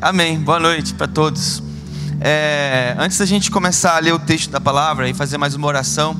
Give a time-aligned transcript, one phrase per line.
[0.00, 0.38] Amém.
[0.38, 1.60] Boa noite para todos.
[2.20, 5.66] É, antes da gente começar a ler o texto da palavra e fazer mais uma
[5.66, 6.16] oração,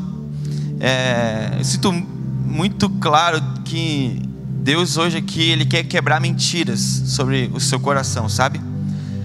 [0.80, 4.20] é, eu sinto muito claro que
[4.62, 8.60] Deus hoje aqui ele quer quebrar mentiras sobre o seu coração, sabe?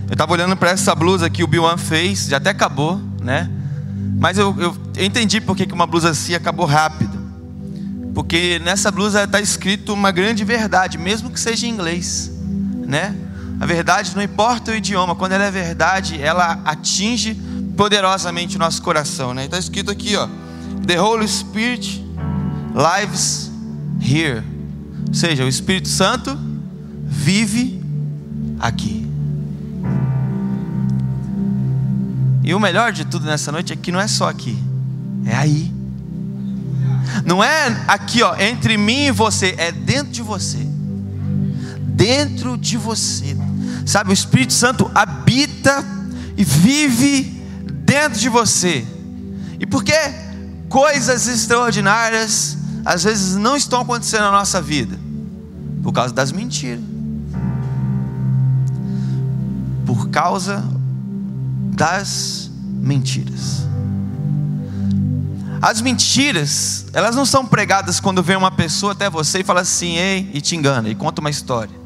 [0.07, 3.49] Eu estava olhando para essa blusa que o Biwan fez, já até acabou, né?
[4.19, 7.17] Mas eu, eu, eu entendi por que uma blusa assim acabou rápido.
[8.13, 12.31] Porque nessa blusa está escrito uma grande verdade, mesmo que seja em inglês,
[12.85, 13.15] né?
[13.63, 17.33] A verdade não importa o idioma, quando ela é verdade, ela atinge
[17.77, 19.45] poderosamente o nosso coração, né?
[19.45, 20.27] Está escrito aqui, ó,
[20.85, 22.03] The Holy Spirit
[22.75, 23.49] lives
[24.01, 24.43] here.
[25.07, 26.37] Ou seja, o Espírito Santo
[27.05, 27.81] vive
[28.59, 29.09] aqui.
[32.43, 34.61] E o melhor de tudo nessa noite é que não é só aqui,
[35.25, 35.71] é aí.
[37.25, 40.67] Não é aqui, ó, entre mim e você, é dentro de você.
[41.95, 43.37] Dentro de você.
[43.85, 45.83] Sabe, o Espírito Santo habita
[46.37, 47.23] e vive
[47.85, 48.85] dentro de você.
[49.59, 49.93] E por que
[50.69, 54.99] coisas extraordinárias às vezes não estão acontecendo na nossa vida?
[55.81, 56.83] Por causa das mentiras.
[59.85, 60.63] Por causa
[61.75, 63.63] das mentiras.
[65.61, 69.95] As mentiras, elas não são pregadas quando vem uma pessoa até você e fala assim,
[69.95, 71.82] ei, e te engana, e conta uma história.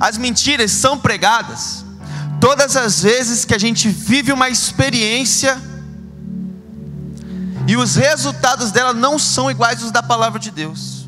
[0.00, 1.84] As mentiras são pregadas
[2.40, 5.60] todas as vezes que a gente vive uma experiência
[7.66, 11.06] e os resultados dela não são iguais aos da palavra de Deus.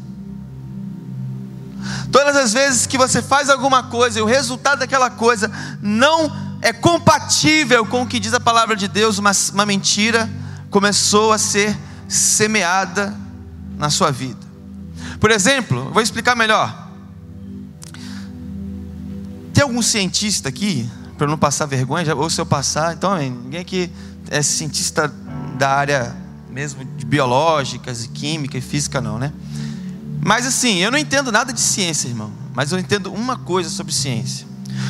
[2.12, 6.30] Todas as vezes que você faz alguma coisa e o resultado daquela coisa não
[6.60, 10.28] é compatível com o que diz a palavra de Deus, uma, uma mentira
[10.68, 11.76] começou a ser
[12.08, 13.16] semeada
[13.78, 14.50] na sua vida.
[15.18, 16.79] Por exemplo, vou explicar melhor.
[19.60, 23.92] Tem algum cientista aqui, para não passar vergonha, ou se eu passar, então ninguém aqui
[24.30, 25.06] é cientista
[25.58, 26.16] da área
[26.48, 29.30] mesmo de biológicas e química e física, não, né?
[30.18, 33.92] Mas assim, eu não entendo nada de ciência, irmão, mas eu entendo uma coisa sobre
[33.92, 34.46] ciência.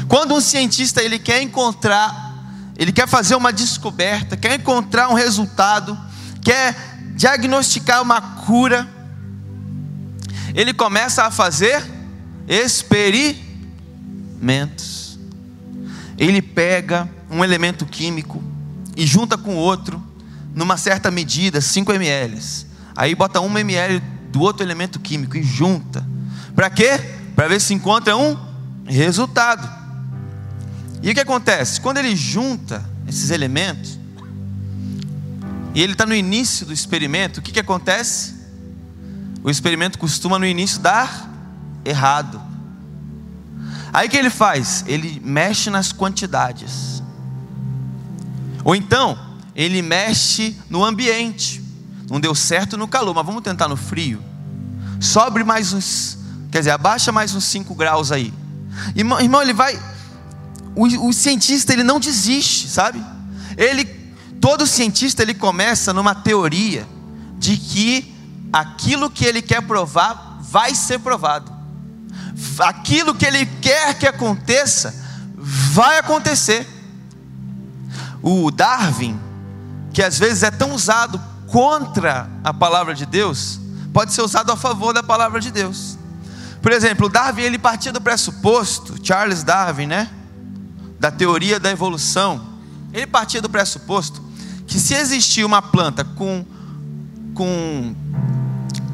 [0.06, 5.98] Quando um cientista ele quer encontrar, ele quer fazer uma descoberta, quer encontrar um resultado,
[6.40, 6.76] quer
[7.16, 8.88] diagnosticar uma cura,
[10.54, 11.84] ele começa a fazer
[14.40, 15.18] experimentos.
[16.16, 18.42] Ele pega um elemento químico
[18.96, 20.02] e junta com outro,
[20.54, 22.40] numa certa medida, 5 ml.
[22.96, 24.02] Aí bota 1 ml
[24.32, 26.04] do outro elemento químico e junta.
[26.54, 26.98] Para quê?
[27.36, 28.36] Para ver se encontra um
[28.86, 29.68] resultado.
[31.02, 31.80] E o que acontece?
[31.80, 33.98] Quando ele junta esses elementos,
[35.74, 38.34] e ele está no início do experimento, o que, que acontece?
[39.42, 41.30] O experimento costuma no início dar
[41.84, 42.49] errado.
[43.92, 44.84] Aí o que ele faz?
[44.86, 47.02] Ele mexe nas quantidades.
[48.64, 49.18] Ou então,
[49.54, 51.62] ele mexe no ambiente.
[52.08, 54.22] Não deu certo no calor, mas vamos tentar no frio.
[55.00, 56.18] Sobe mais uns,
[56.50, 58.32] quer dizer, abaixa mais uns 5 graus aí.
[58.94, 59.80] Irmão, irmão ele vai.
[60.74, 63.02] O, o cientista ele não desiste, sabe?
[63.56, 63.84] Ele
[64.40, 66.86] todo cientista ele começa numa teoria
[67.38, 68.14] de que
[68.52, 71.59] aquilo que ele quer provar vai ser provado.
[72.58, 74.94] Aquilo que ele quer que aconteça
[75.36, 76.66] vai acontecer.
[78.22, 79.18] O Darwin,
[79.92, 83.58] que às vezes é tão usado contra a palavra de Deus,
[83.92, 85.98] pode ser usado a favor da palavra de Deus.
[86.62, 90.10] Por exemplo, Darwin ele partia do pressuposto, Charles Darwin, né?
[90.98, 92.48] Da teoria da evolução.
[92.92, 94.22] Ele partia do pressuposto
[94.66, 96.44] que se existir uma planta com,
[97.34, 97.94] com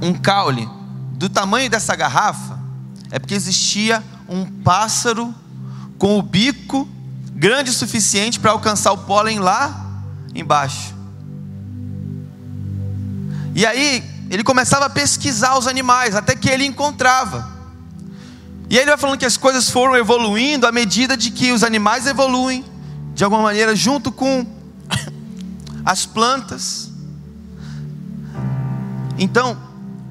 [0.01, 0.69] um caule
[1.13, 2.59] do tamanho dessa garrafa,
[3.11, 5.35] é porque existia um pássaro
[5.99, 6.89] com o bico
[7.31, 10.03] grande o suficiente para alcançar o pólen lá
[10.35, 10.95] embaixo.
[13.55, 17.57] E aí ele começava a pesquisar os animais, até que ele encontrava.
[18.69, 21.63] E aí ele vai falando que as coisas foram evoluindo à medida de que os
[21.63, 22.65] animais evoluem,
[23.15, 24.45] de alguma maneira, junto com
[25.85, 26.91] as plantas.
[29.19, 29.57] Então,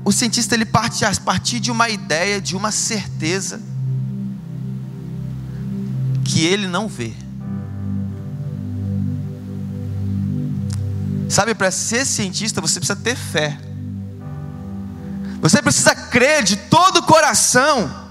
[0.06, 3.62] o cientista ele parte a partir de uma ideia, de uma certeza
[6.24, 7.14] que ele não vê.
[11.28, 13.60] Sabe, para ser cientista você precisa ter fé.
[15.42, 18.06] Você precisa crer de todo o coração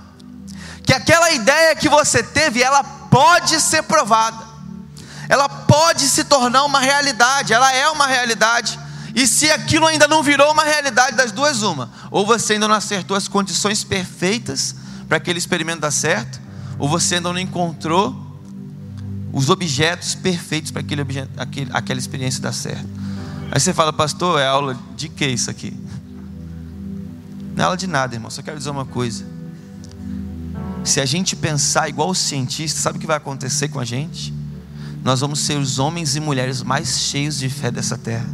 [0.82, 4.55] que aquela ideia que você teve, ela pode ser provada
[5.29, 8.79] ela pode se tornar uma realidade, ela é uma realidade.
[9.14, 12.75] E se aquilo ainda não virou uma realidade, das duas, uma: ou você ainda não
[12.75, 14.75] acertou as condições perfeitas
[15.08, 16.40] para aquele experimento dar certo,
[16.78, 18.25] ou você ainda não encontrou
[19.32, 22.88] os objetos perfeitos para aquele objeto, aquele, aquela experiência dar certo.
[23.50, 25.76] Aí você fala, pastor, é aula de que isso aqui?
[27.55, 28.31] Não é aula de nada, irmão.
[28.31, 29.25] Só quero dizer uma coisa.
[30.82, 34.34] Se a gente pensar igual os cientistas, sabe o que vai acontecer com a gente?
[35.05, 38.28] Nós vamos ser os homens e mulheres mais cheios de fé dessa terra.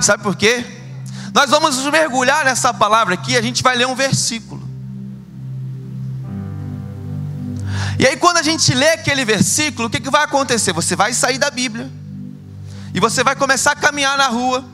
[0.00, 0.64] Sabe por quê?
[1.34, 4.66] Nós vamos mergulhar nessa palavra aqui, a gente vai ler um versículo.
[7.98, 10.72] E aí, quando a gente lê aquele versículo, o que, que vai acontecer?
[10.72, 11.90] Você vai sair da Bíblia,
[12.94, 14.64] e você vai começar a caminhar na rua,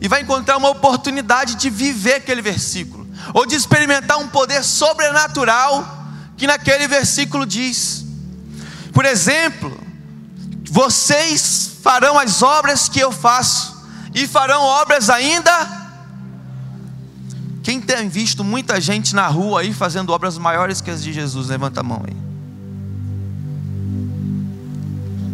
[0.00, 6.06] e vai encontrar uma oportunidade de viver aquele versículo, ou de experimentar um poder sobrenatural
[6.36, 8.04] que naquele versículo diz.
[8.92, 9.76] Por exemplo,
[10.70, 13.77] vocês farão as obras que eu faço,
[14.24, 15.78] e farão obras ainda.
[17.62, 21.48] Quem tem visto muita gente na rua aí fazendo obras maiores que as de Jesus?
[21.48, 22.16] Levanta a mão aí.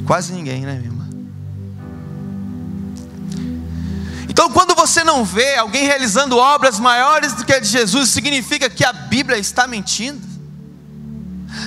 [0.04, 1.04] Quase ninguém, né, minha irmã?
[4.28, 8.68] Então, quando você não vê alguém realizando obras maiores do que a de Jesus, significa
[8.68, 10.20] que a Bíblia está mentindo.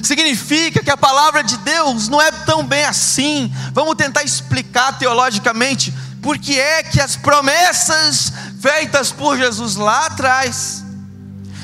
[0.03, 3.51] Significa que a palavra de Deus não é tão bem assim.
[3.71, 5.93] Vamos tentar explicar teologicamente
[6.27, 10.83] por que é que as promessas feitas por Jesus lá atrás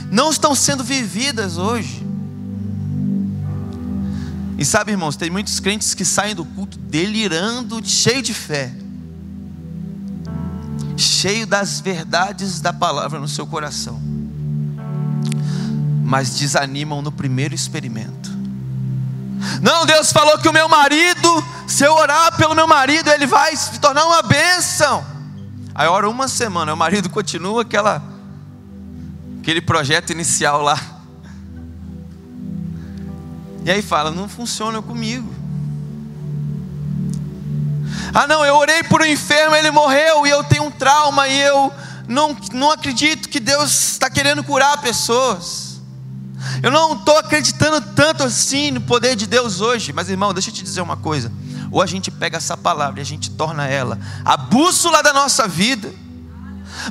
[0.10, 2.02] não estão sendo vividas hoje.
[4.58, 8.72] E sabe, irmãos, tem muitos crentes que saem do culto delirando, cheio de fé,
[10.96, 14.02] cheio das verdades da palavra no seu coração,
[16.06, 18.32] mas desanimam no primeiro experimento.
[19.62, 23.56] Não, Deus falou que o meu marido, se eu orar pelo meu marido, ele vai
[23.56, 25.06] se tornar uma bênção.
[25.76, 28.02] Aí ora uma semana, o marido continua aquela,
[29.40, 30.94] aquele projeto inicial lá
[33.66, 35.34] e aí fala: não funciona comigo.
[38.14, 41.40] Ah, não, eu orei por um enfermo, ele morreu e eu tenho um trauma e
[41.40, 41.74] eu
[42.08, 45.82] não, não acredito que Deus está querendo curar pessoas.
[46.62, 49.94] Eu não estou acreditando tanto assim no poder de Deus hoje.
[49.94, 51.32] Mas irmão, deixa eu te dizer uma coisa.
[51.74, 55.48] Ou a gente pega essa palavra e a gente torna ela a bússola da nossa
[55.48, 55.92] vida.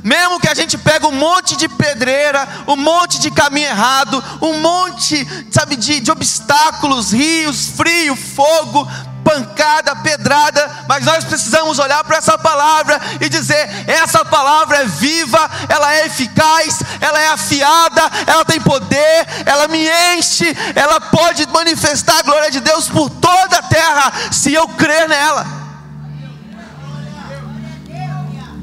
[0.03, 4.59] Mesmo que a gente pegue um monte de pedreira, um monte de caminho errado, um
[4.59, 8.85] monte, sabe, de, de obstáculos, rios, frio, fogo,
[9.33, 15.49] pancada, pedrada, mas nós precisamos olhar para essa palavra e dizer: essa palavra é viva,
[15.67, 20.45] ela é eficaz, ela é afiada, ela tem poder, ela me enche,
[20.75, 25.63] ela pode manifestar a glória de Deus por toda a terra, se eu crer nela.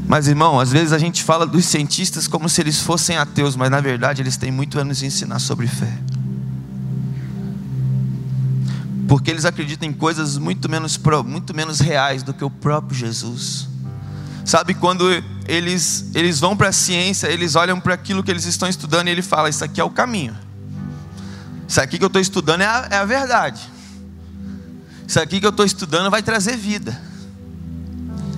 [0.07, 3.71] Mas irmão, às vezes a gente fala dos cientistas como se eles fossem ateus, mas
[3.71, 5.93] na verdade eles têm muito a nos ensinar sobre fé.
[9.11, 10.97] Porque eles acreditam em coisas muito menos,
[11.27, 13.67] muito menos reais do que o próprio Jesus.
[14.45, 15.05] Sabe quando
[15.49, 19.11] eles, eles vão para a ciência, eles olham para aquilo que eles estão estudando e
[19.11, 20.39] ele fala: Isso aqui é o caminho.
[21.67, 23.61] Isso aqui que eu estou estudando é a, é a verdade.
[25.09, 26.97] Isso aqui que eu estou estudando vai trazer vida.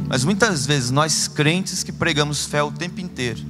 [0.08, 3.42] Mas muitas vezes nós crentes que pregamos fé o tempo inteiro,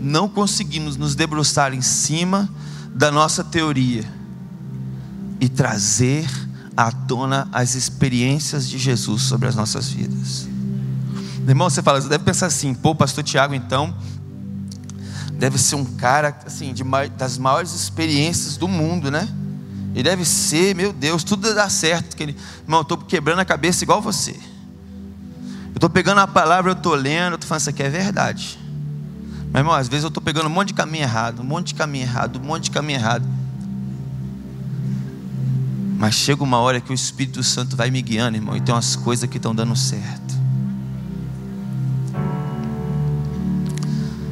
[0.00, 2.52] não conseguimos nos debruçar em cima
[2.92, 4.04] da nossa teoria
[5.40, 6.26] e trazer
[6.76, 10.46] à tona as experiências de Jesus sobre as nossas vidas.
[11.48, 13.94] Irmão, você fala, você deve pensar assim, pô, pastor Tiago, então,
[15.32, 16.82] deve ser um cara, assim, de,
[17.16, 19.28] das maiores experiências do mundo, né?
[19.94, 22.16] Ele deve ser, meu Deus, tudo dá certo.
[22.16, 24.32] Que ele, irmão, eu estou quebrando a cabeça igual você.
[24.32, 28.58] Eu estou pegando a palavra, eu estou lendo, eu estou falando, isso aqui é verdade.
[29.52, 31.74] Mas, irmão, às vezes eu estou pegando um monte de caminho errado, um monte de
[31.74, 33.26] caminho errado, um monte de caminho errado.
[35.98, 38.94] Mas chega uma hora que o Espírito Santo vai me guiando, irmão, e tem umas
[38.96, 40.34] coisas que estão dando certo.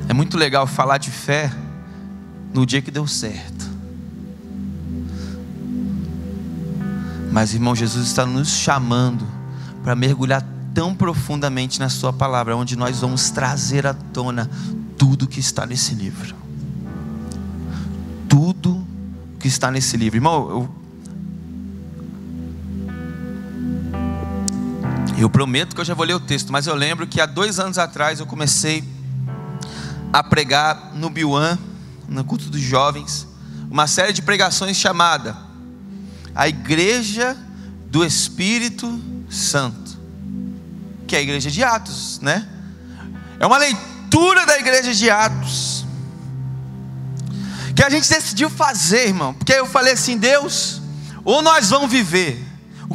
[0.09, 1.51] É muito legal falar de fé
[2.53, 3.65] no dia que deu certo.
[7.33, 9.27] Mas, irmão, Jesus está nos chamando
[9.83, 14.49] para mergulhar tão profundamente na Sua palavra, onde nós vamos trazer à tona
[14.97, 16.35] tudo que está nesse livro.
[18.29, 18.87] Tudo
[19.41, 20.19] que está nesse livro.
[20.19, 20.84] Irmão, eu,
[25.21, 27.59] eu prometo que eu já vou ler o texto, mas eu lembro que há dois
[27.59, 28.85] anos atrás eu comecei
[30.13, 31.59] a pregar no Biuan,
[32.09, 33.27] no culto dos jovens,
[33.71, 35.37] uma série de pregações chamada
[36.35, 37.37] A Igreja
[37.89, 39.85] do Espírito Santo
[41.07, 42.47] que é a igreja de Atos, né?
[43.39, 45.85] É uma leitura da igreja de Atos.
[47.75, 49.35] Que a gente decidiu fazer, irmão.
[49.35, 50.81] Porque eu falei assim, Deus,
[51.25, 52.45] ou nós vamos viver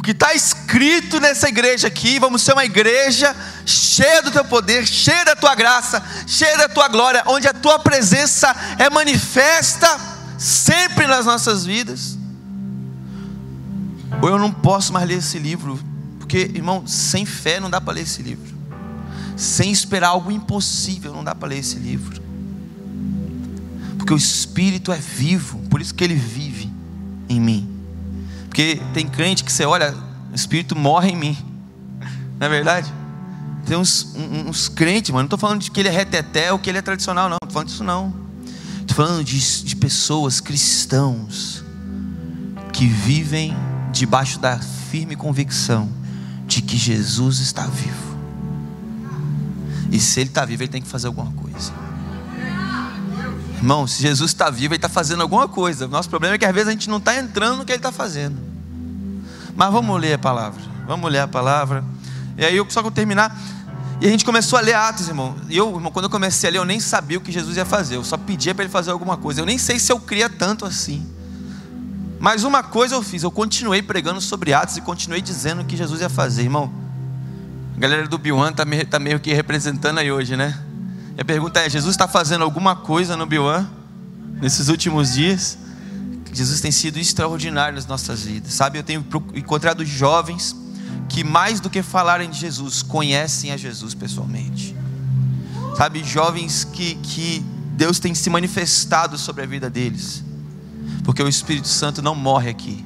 [0.00, 4.86] o que está escrito nessa igreja aqui, vamos ser uma igreja cheia do teu poder,
[4.86, 9.86] cheia da tua graça, cheia da tua glória, onde a tua presença é manifesta
[10.38, 12.16] sempre nas nossas vidas.
[14.22, 15.78] Ou eu não posso mais ler esse livro,
[16.18, 18.56] porque, irmão, sem fé não dá para ler esse livro,
[19.36, 22.22] sem esperar algo impossível não dá para ler esse livro,
[23.98, 26.72] porque o Espírito é vivo, por isso que ele vive
[27.28, 27.79] em mim.
[28.50, 29.94] Porque tem crente que você olha,
[30.32, 31.38] o Espírito morre em mim.
[32.38, 32.92] Não é verdade?
[33.64, 35.20] Tem uns, uns crentes, mano.
[35.20, 37.36] Não estou falando de que ele é reteté ou que ele é tradicional, não.
[37.40, 38.12] Não estou falando disso, não.
[38.80, 41.64] Estou falando de, de pessoas cristãos
[42.72, 43.56] que vivem
[43.92, 45.88] debaixo da firme convicção
[46.44, 48.18] de que Jesus está vivo.
[49.92, 51.72] E se ele está vivo, ele tem que fazer alguma coisa.
[53.60, 55.84] Irmão, se Jesus está vivo, ele está fazendo alguma coisa.
[55.84, 57.78] O nosso problema é que às vezes a gente não está entrando no que ele
[57.78, 58.38] está fazendo.
[59.54, 60.62] Mas vamos ler a palavra.
[60.86, 61.84] Vamos ler a palavra.
[62.38, 63.38] E aí, só que eu terminar.
[64.00, 65.36] E a gente começou a ler Atos, irmão.
[65.46, 67.66] E eu, irmão, quando eu comecei a ler, eu nem sabia o que Jesus ia
[67.66, 67.96] fazer.
[67.96, 69.42] Eu só pedia para ele fazer alguma coisa.
[69.42, 71.06] Eu nem sei se eu cria tanto assim.
[72.18, 75.76] Mas uma coisa eu fiz, eu continuei pregando sobre Atos e continuei dizendo o que
[75.76, 76.72] Jesus ia fazer, irmão.
[77.76, 80.58] A galera do Biwan está meio, tá meio que representando aí hoje, né?
[81.20, 83.68] E a pergunta é: Jesus está fazendo alguma coisa no Biwan
[84.40, 85.58] nesses últimos dias?
[86.32, 88.78] Jesus tem sido extraordinário nas nossas vidas, sabe?
[88.78, 90.56] Eu tenho encontrado jovens
[91.10, 94.74] que, mais do que falarem de Jesus, conhecem a Jesus pessoalmente,
[95.76, 96.02] sabe?
[96.02, 100.24] Jovens que, que Deus tem se manifestado sobre a vida deles,
[101.04, 102.82] porque o Espírito Santo não morre aqui.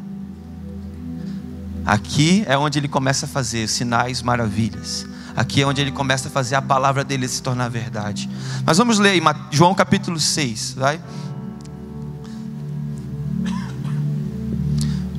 [1.86, 5.06] Aqui é onde ele começa a fazer sinais, maravilhas.
[5.36, 8.30] Aqui é onde ele começa a fazer a palavra dele se tornar verdade.
[8.64, 11.00] Mas vamos ler João capítulo 6, vai?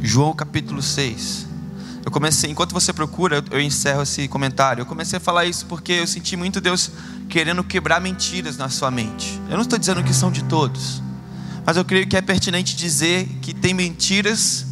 [0.02, 1.48] João capítulo 6.
[2.06, 4.82] Eu comecei, enquanto você procura, eu encerro esse comentário.
[4.82, 6.92] Eu comecei a falar isso porque eu senti muito Deus
[7.28, 9.42] querendo quebrar mentiras na sua mente.
[9.50, 11.02] Eu não estou dizendo que são de todos,
[11.66, 14.68] mas eu creio que é pertinente dizer que tem mentiras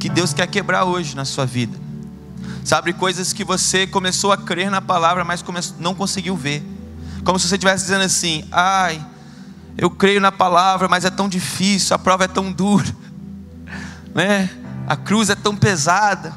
[0.00, 1.78] que Deus quer quebrar hoje na sua vida.
[2.64, 5.44] Sabe, coisas que você começou a crer na palavra, mas
[5.78, 6.62] não conseguiu ver.
[7.24, 9.04] Como se você estivesse dizendo assim: ai,
[9.76, 12.94] eu creio na palavra, mas é tão difícil, a prova é tão dura,
[14.14, 14.48] né?
[14.86, 16.32] a cruz é tão pesada.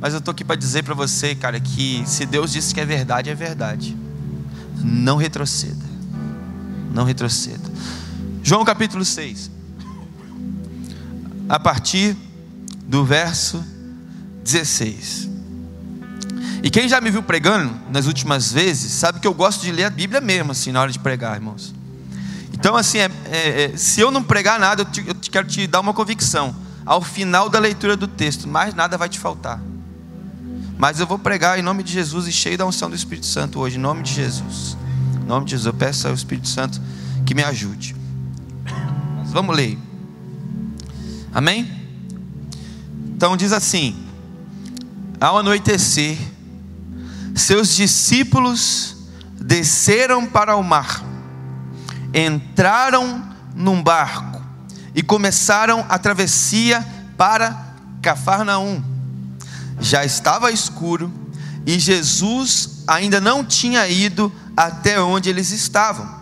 [0.00, 2.84] Mas eu estou aqui para dizer para você, cara, que se Deus disse que é
[2.84, 3.96] verdade, é verdade.
[4.76, 5.84] Não retroceda.
[6.92, 7.70] Não retroceda.
[8.42, 9.50] João capítulo 6.
[11.48, 12.16] A partir
[12.88, 13.64] do verso
[14.42, 15.30] 16.
[16.62, 19.84] E quem já me viu pregando nas últimas vezes, sabe que eu gosto de ler
[19.84, 21.74] a Bíblia mesmo, assim, na hora de pregar, irmãos.
[22.52, 25.66] Então, assim, é, é, é, se eu não pregar nada, eu, te, eu quero te
[25.66, 26.54] dar uma convicção.
[26.86, 29.60] Ao final da leitura do texto, mais nada vai te faltar.
[30.78, 33.58] Mas eu vou pregar em nome de Jesus e cheio da unção do Espírito Santo
[33.58, 34.76] hoje, em nome de Jesus.
[35.20, 36.80] Em nome de Jesus, eu peço ao Espírito Santo
[37.26, 37.96] que me ajude.
[39.18, 39.78] Mas vamos ler.
[41.32, 41.70] Amém?
[43.08, 43.96] Então diz assim:
[45.22, 46.18] Ao anoitecer,
[47.36, 48.96] seus discípulos
[49.40, 51.00] desceram para o mar,
[52.12, 53.22] entraram
[53.54, 54.42] num barco
[54.92, 56.84] e começaram a travessia
[57.16, 57.56] para
[58.02, 58.82] Cafarnaum.
[59.78, 61.12] Já estava escuro
[61.64, 66.20] e Jesus ainda não tinha ido até onde eles estavam.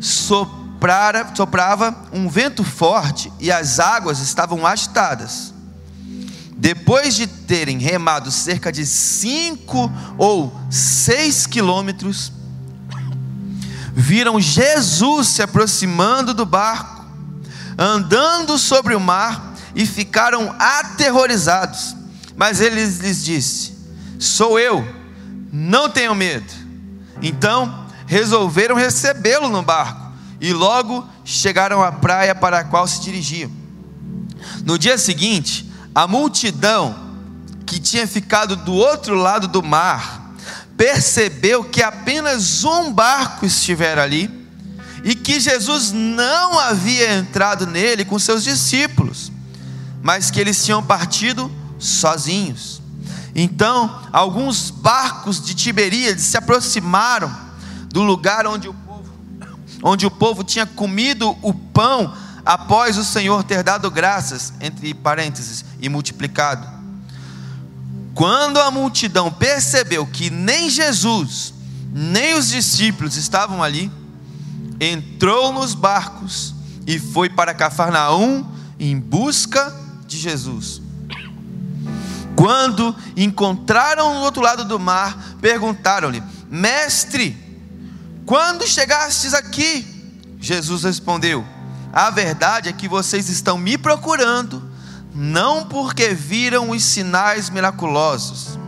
[0.00, 5.52] Soprara, soprava um vento forte e as águas estavam agitadas.
[6.56, 12.32] Depois de terem remado cerca de cinco ou seis quilômetros,
[13.92, 17.04] viram Jesus se aproximando do barco,
[17.78, 21.94] andando sobre o mar, e ficaram aterrorizados.
[22.34, 23.74] Mas ele lhes disse:
[24.18, 24.82] Sou eu,
[25.52, 26.50] não tenham medo.
[27.20, 33.50] Então resolveram recebê-lo no barco e logo chegaram à praia para a qual se dirigiam.
[34.64, 35.65] No dia seguinte,
[35.96, 36.94] a multidão
[37.64, 40.34] que tinha ficado do outro lado do mar
[40.76, 44.30] percebeu que apenas um barco estivera ali
[45.02, 49.32] e que Jesus não havia entrado nele com seus discípulos,
[50.02, 52.82] mas que eles tinham partido sozinhos.
[53.34, 57.34] Então, alguns barcos de Tiberíades se aproximaram
[57.88, 59.10] do lugar onde o povo,
[59.82, 62.12] onde o povo tinha comido o pão
[62.46, 66.64] após o Senhor ter dado graças, entre parênteses, e multiplicado.
[68.14, 71.52] Quando a multidão percebeu que nem Jesus,
[71.92, 73.90] nem os discípulos estavam ali,
[74.80, 76.54] entrou nos barcos
[76.86, 78.46] e foi para Cafarnaum
[78.78, 79.74] em busca
[80.06, 80.80] de Jesus.
[82.36, 87.36] Quando encontraram no outro lado do mar, perguntaram-lhe: Mestre,
[88.24, 89.84] quando chegastes aqui?
[90.38, 91.55] Jesus respondeu:
[91.96, 94.62] A verdade é que vocês estão me procurando,
[95.14, 98.58] não porque viram os sinais miraculosos,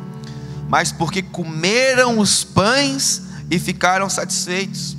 [0.66, 3.20] mas porque comeram os pães
[3.50, 4.96] e ficaram satisfeitos.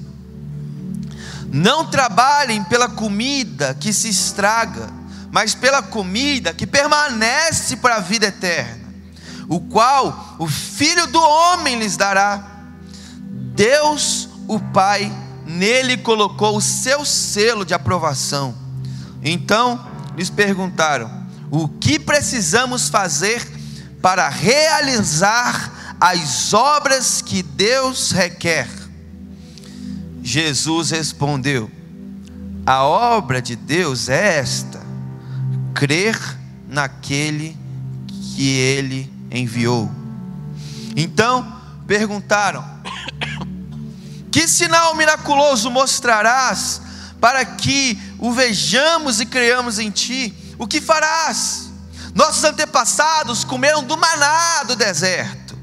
[1.52, 4.92] Não trabalhem pela comida que se estraga,
[5.32, 8.94] mas pela comida que permanece para a vida eterna,
[9.48, 12.46] o qual o Filho do Homem lhes dará.
[13.56, 15.12] Deus, o Pai,
[15.50, 18.54] nele colocou o seu selo de aprovação.
[19.24, 19.84] Então
[20.16, 21.10] lhes perguntaram:
[21.50, 23.42] o que precisamos fazer
[24.00, 28.70] para realizar as obras que Deus requer?
[30.22, 31.70] Jesus respondeu:
[32.64, 34.80] A obra de Deus é esta:
[35.74, 36.16] crer
[36.68, 37.58] naquele
[38.36, 39.90] que ele enviou.
[40.96, 42.64] Então perguntaram:
[44.32, 46.82] Que sinal miraculoso mostrarás
[47.20, 50.34] para que o vejamos e creamos em ti?
[50.58, 51.70] O que farás?
[52.14, 55.58] Nossos antepassados comeram do maná do deserto,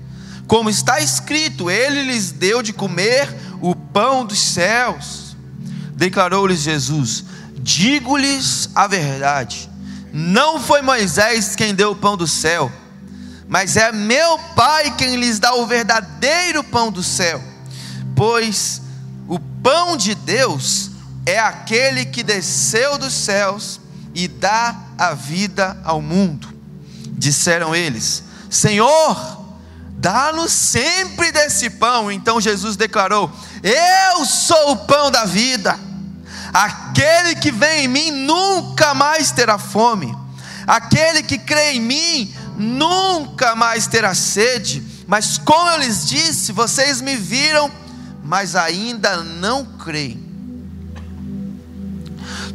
[0.47, 3.29] como está escrito: Ele lhes deu de comer
[3.61, 5.37] o pão dos céus.
[5.93, 7.25] Declarou-lhes Jesus:
[7.59, 9.71] Digo-lhes a verdade,
[10.13, 12.71] não foi Moisés quem deu o pão do céu,
[13.49, 17.56] mas é meu Pai quem lhes dá o verdadeiro pão do céu.
[18.17, 18.81] Pois
[19.29, 20.91] o pão de Deus
[21.27, 23.79] é aquele que desceu dos céus
[24.15, 26.49] e dá a vida ao mundo.
[27.11, 29.45] Disseram eles: Senhor,
[29.91, 32.11] dá-nos sempre desse pão.
[32.11, 33.31] Então Jesus declarou:
[33.63, 35.79] Eu sou o pão da vida.
[36.53, 40.17] Aquele que vem em mim nunca mais terá fome.
[40.67, 44.83] Aquele que crê em mim nunca mais terá sede.
[45.07, 47.71] Mas como eu lhes disse, vocês me viram,
[48.26, 50.25] mas ainda não creem.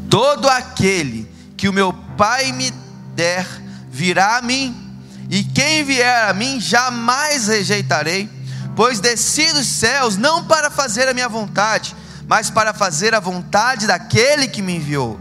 [0.10, 2.72] Todo aquele que o meu Pai me
[3.16, 3.48] der
[3.90, 4.76] virá a mim
[5.30, 8.30] e quem vier a mim jamais rejeitarei,
[8.76, 11.96] pois desci dos céus não para fazer a minha vontade,
[12.28, 15.18] mas para fazer a vontade daquele que me enviou.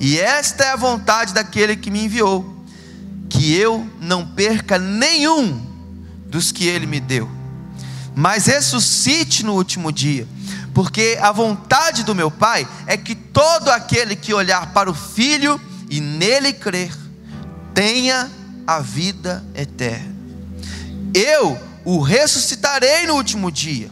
[0.00, 2.64] E esta é a vontade daquele que me enviou,
[3.28, 5.64] que eu não perca nenhum
[6.26, 7.30] dos que ele me deu,
[8.18, 10.26] mas ressuscite no último dia,
[10.72, 15.60] porque a vontade do meu Pai é que todo aquele que olhar para o Filho
[15.90, 16.96] e nele crer,
[17.74, 18.30] tenha
[18.66, 20.16] a vida eterna.
[21.12, 23.90] Eu o ressuscitarei no último dia.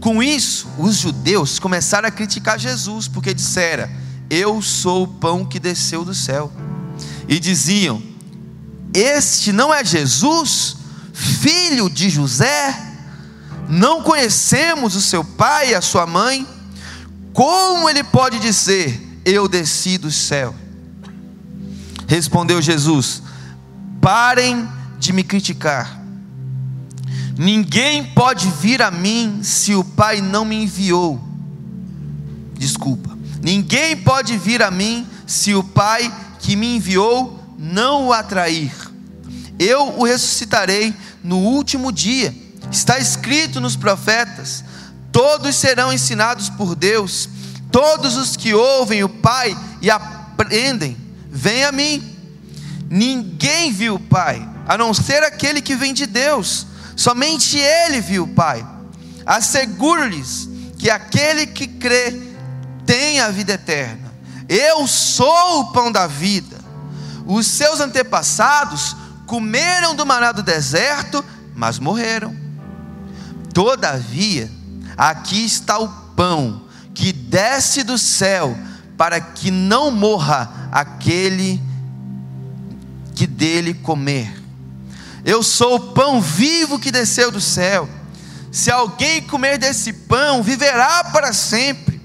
[0.00, 3.88] Com isso, os judeus começaram a criticar Jesus, porque disseram:
[4.28, 6.52] Eu sou o pão que desceu do céu.
[7.28, 8.02] E diziam:
[8.92, 10.76] Este não é Jesus,
[11.12, 12.91] filho de José?
[13.72, 16.46] Não conhecemos o seu pai e a sua mãe?
[17.32, 20.54] Como ele pode dizer: Eu desci do céu?
[22.06, 23.22] Respondeu Jesus:
[23.98, 26.02] Parem de me criticar.
[27.38, 31.18] Ninguém pode vir a mim se o Pai não me enviou.
[32.52, 33.16] Desculpa.
[33.40, 38.70] Ninguém pode vir a mim se o Pai que me enviou não o atrair.
[39.58, 42.41] Eu o ressuscitarei no último dia.
[42.72, 44.64] Está escrito nos profetas:
[45.12, 47.28] todos serão ensinados por Deus.
[47.70, 50.96] Todos os que ouvem o Pai e aprendem,
[51.30, 52.16] vêm a mim.
[52.90, 56.66] Ninguém viu o Pai, a não ser aquele que vem de Deus.
[56.96, 58.66] Somente Ele viu o Pai.
[59.24, 62.20] Asseguro-lhes que aquele que crê
[62.84, 64.12] tem a vida eterna.
[64.48, 66.58] Eu sou o pão da vida.
[67.24, 72.41] Os seus antepassados comeram do maná do deserto, mas morreram.
[73.52, 74.50] Todavia,
[74.96, 76.62] aqui está o pão
[76.94, 78.56] que desce do céu,
[78.96, 81.60] para que não morra aquele
[83.14, 84.42] que dele comer.
[85.24, 87.88] Eu sou o pão vivo que desceu do céu.
[88.50, 92.00] Se alguém comer desse pão, viverá para sempre.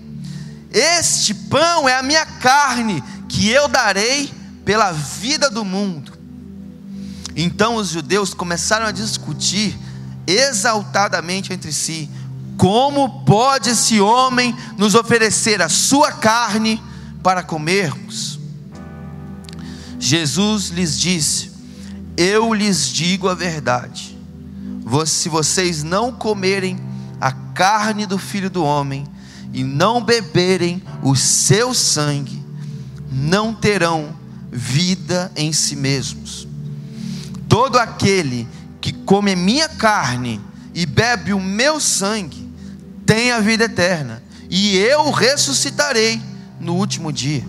[0.71, 4.31] Este pão é a minha carne, que eu darei
[4.63, 6.13] pela vida do mundo.
[7.35, 9.77] Então os judeus começaram a discutir
[10.27, 12.09] exaltadamente entre si:
[12.57, 16.81] como pode esse homem nos oferecer a sua carne
[17.23, 18.39] para comermos?
[19.99, 21.51] Jesus lhes disse:
[22.17, 24.17] Eu lhes digo a verdade.
[25.05, 26.79] Se vocês não comerem
[27.19, 29.05] a carne do filho do homem
[29.53, 32.43] e não beberem o seu sangue,
[33.11, 34.15] não terão
[34.51, 36.47] vida em si mesmos.
[37.47, 38.47] todo aquele
[38.87, 40.39] que come minha carne
[40.73, 42.49] e bebe o meu sangue
[43.05, 46.21] tem a vida eterna, e eu ressuscitarei
[46.57, 47.45] no último dia.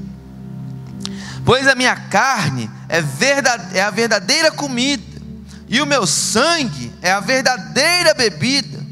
[1.45, 5.23] Pois a minha carne é, verdade, é a verdadeira comida,
[5.69, 8.85] e o meu sangue é a verdadeira bebida.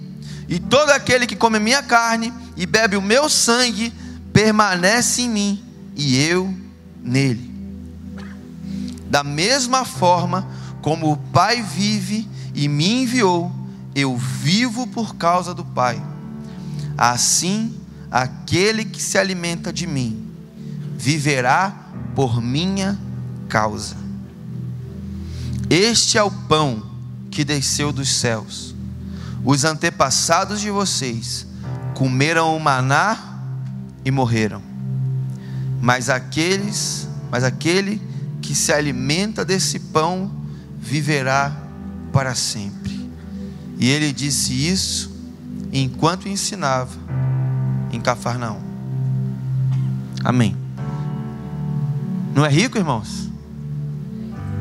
[0.48, 3.92] E todo aquele que come minha carne e bebe o meu sangue
[4.32, 5.64] permanece em mim,
[5.96, 6.54] e eu
[7.02, 7.52] nele.
[9.10, 10.46] Da mesma forma
[10.80, 13.52] como o Pai vive e me enviou,
[13.94, 16.02] eu vivo por causa do Pai.
[16.96, 17.78] Assim,
[18.10, 20.26] aquele que se alimenta de mim
[20.96, 22.98] viverá por minha
[23.46, 23.94] causa.
[25.68, 26.82] Este é o pão
[27.30, 28.74] que desceu dos céus.
[29.44, 31.46] Os antepassados de vocês
[31.94, 33.38] comeram o maná
[34.02, 34.62] e morreram.
[35.82, 38.00] Mas aqueles, mas aquele
[38.40, 40.30] que se alimenta desse pão
[40.80, 41.65] viverá
[42.16, 43.10] para sempre.
[43.76, 45.14] E ele disse isso
[45.70, 46.96] enquanto ensinava
[47.92, 48.62] em Cafarnaum.
[50.24, 50.56] Amém.
[52.34, 53.28] Não é rico, irmãos?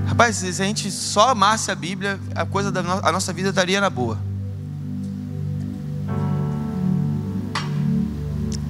[0.05, 3.47] Rapaz, se a gente só amasse a Bíblia, a coisa da no a nossa vida
[3.47, 4.19] estaria na boa.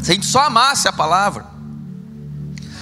[0.04, 1.48] Se a gente só amasse a palavra,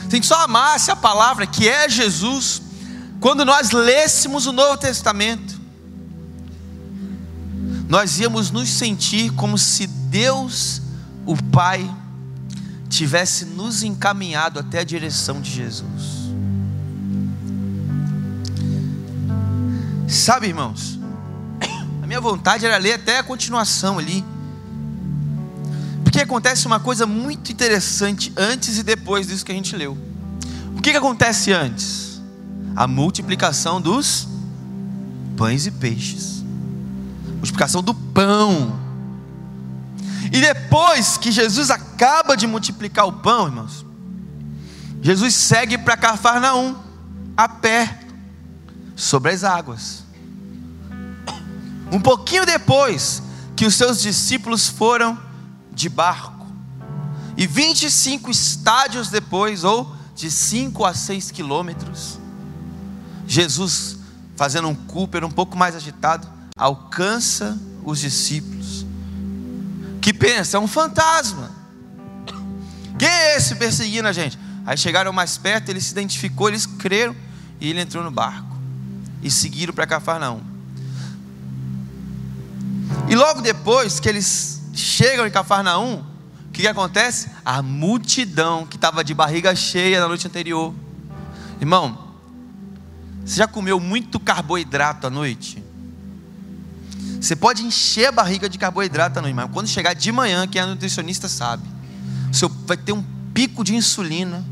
[0.02, 2.62] se a gente só amasse a palavra que é Jesus,
[3.22, 5.53] quando nós lêssemos o Novo Testamento,
[7.94, 10.82] nós íamos nos sentir como se Deus,
[11.28, 11.88] o Pai,
[12.90, 16.34] tivesse nos encaminhado até a direção de Jesus.
[20.08, 20.98] Sabe, irmãos,
[22.02, 24.26] a minha vontade era ler até a continuação ali.
[26.04, 29.96] Porque acontece uma coisa muito interessante antes e depois disso que a gente leu.
[30.76, 32.20] O que, que acontece antes?
[32.76, 34.28] A multiplicação dos
[35.38, 36.43] pães e peixes.
[37.44, 38.80] Multiplicação do pão.
[40.32, 43.86] E depois que Jesus acaba de multiplicar o pão, irmãos,
[45.02, 46.74] Jesus segue para Cafarnaum,
[47.36, 48.00] a pé,
[48.96, 50.06] sobre as águas.
[51.92, 53.22] Um pouquinho depois
[53.58, 55.20] que os seus discípulos foram
[55.74, 56.48] de barco,
[57.36, 62.18] e 25 estádios depois, ou de 5 a 6 quilômetros,
[63.28, 63.98] Jesus,
[64.38, 68.86] fazendo um Cooper um pouco mais agitado, alcança os discípulos,
[70.02, 71.52] que pensa, é um fantasma.
[72.98, 74.38] Quem é esse perseguindo a gente?
[74.66, 77.16] Aí chegaram mais perto, ele se identificou, eles creram
[77.60, 78.58] e ele entrou no barco
[79.22, 80.42] e seguiram para Cafarnaum.
[83.10, 86.04] E logo depois que eles chegam em Cafarnaum,
[86.48, 87.30] o que, que acontece?
[87.44, 90.74] A multidão que estava de barriga cheia na noite anterior.
[91.60, 91.98] Irmão,
[93.26, 95.63] você já comeu muito carboidrato à noite?
[97.24, 100.62] Você pode encher a barriga de carboidrato à noite, mas quando chegar de manhã, quem
[100.62, 101.64] é nutricionista sabe,
[102.30, 103.02] você vai ter um
[103.34, 104.44] pico de insulina.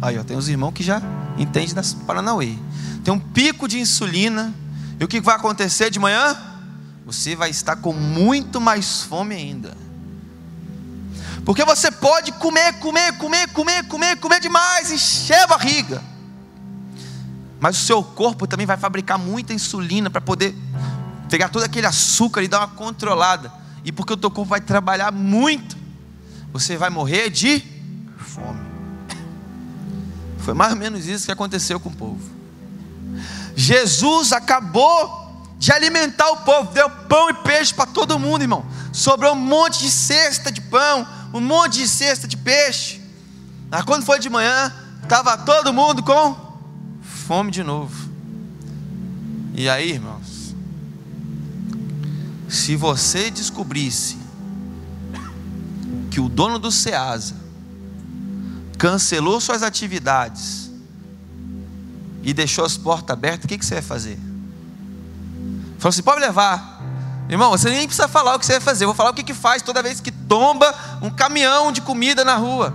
[0.00, 1.02] Aí, ó, tem os irmãos que já
[1.36, 2.56] entendem das Paranauê.
[3.02, 4.54] Tem um pico de insulina.
[5.00, 6.36] E o que vai acontecer de manhã?
[7.04, 9.76] Você vai estar com muito mais fome ainda.
[11.44, 16.00] Porque você pode comer, comer, comer, comer, comer, comer demais, encher a barriga.
[17.58, 20.54] Mas o seu corpo também vai fabricar muita insulina para poder
[21.32, 23.50] pegar todo aquele açúcar e dar uma controlada.
[23.82, 25.78] E porque o teu corpo vai trabalhar muito,
[26.52, 27.64] você vai morrer de
[28.18, 28.60] fome.
[30.44, 32.20] Foi mais ou menos isso que aconteceu com o povo.
[33.56, 38.66] Jesus acabou de alimentar o povo, deu pão e peixe para todo mundo, irmão.
[38.92, 43.00] Sobrou um monte de cesta de pão, um monte de cesta de peixe.
[43.70, 44.70] Mas quando foi de manhã,
[45.02, 46.36] estava todo mundo com
[47.00, 48.10] fome de novo.
[49.54, 50.21] E aí, irmãos,
[52.48, 54.18] se você descobrisse
[56.10, 57.34] que o dono do Ceasa
[58.78, 60.70] cancelou suas atividades
[62.22, 64.18] e deixou as portas abertas, o que, que você vai fazer?
[65.78, 66.80] Falou assim: pode levar.
[67.28, 68.84] Irmão, você nem precisa falar o que você vai fazer.
[68.84, 72.24] Eu vou falar o que, que faz toda vez que tomba um caminhão de comida
[72.24, 72.74] na rua.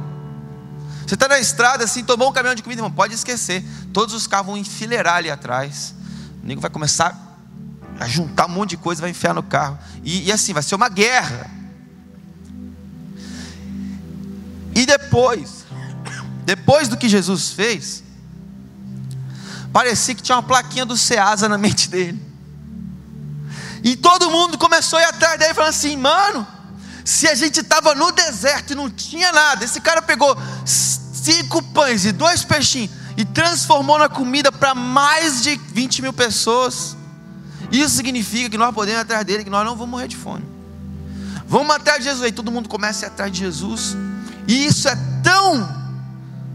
[1.05, 3.63] Você está na estrada assim, tomou um caminhão de comida, irmão, pode esquecer.
[3.93, 5.93] Todos os carros vão enfileirar ali atrás.
[6.43, 7.26] O nego vai começar
[7.99, 9.77] a juntar um monte de coisa, vai enfiar no carro.
[10.03, 11.49] E, e assim, vai ser uma guerra.
[14.75, 15.65] E depois,
[16.45, 18.03] depois do que Jesus fez,
[19.73, 22.21] parecia que tinha uma plaquinha do Ceasa na mente dele.
[23.83, 26.45] E todo mundo começou a ir atrás dele, falando assim: mano,
[27.03, 32.05] se a gente estava no deserto e não tinha nada, esse cara pegou cinco pães
[32.05, 36.95] e dois peixinhos e transformou na comida para mais de 20 mil pessoas.
[37.71, 40.45] Isso significa que nós podemos ir atrás dele, que nós não vamos morrer de fome.
[41.47, 42.23] Vamos atrás de Jesus.
[42.23, 43.95] Aí todo mundo começa a ir atrás de Jesus.
[44.47, 45.63] E isso é tão,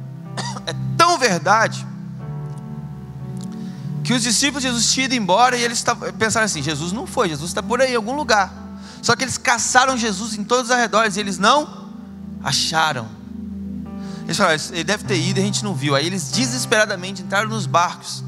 [0.66, 1.87] é tão verdade,
[4.05, 5.85] que os discípulos de Jesus tinham ido embora e eles
[6.18, 8.53] pensaram assim: Jesus não foi, Jesus está por aí em algum lugar.
[9.01, 11.88] Só que eles caçaram Jesus em todos os arredores e eles não
[12.42, 13.09] acharam.
[14.25, 15.94] Eles falaram: ele deve ter ido e a gente não viu.
[15.94, 18.22] Aí eles desesperadamente entraram nos barcos,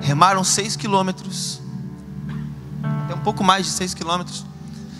[0.00, 1.61] remaram seis quilômetros,
[3.04, 4.44] até um pouco mais de seis quilômetros,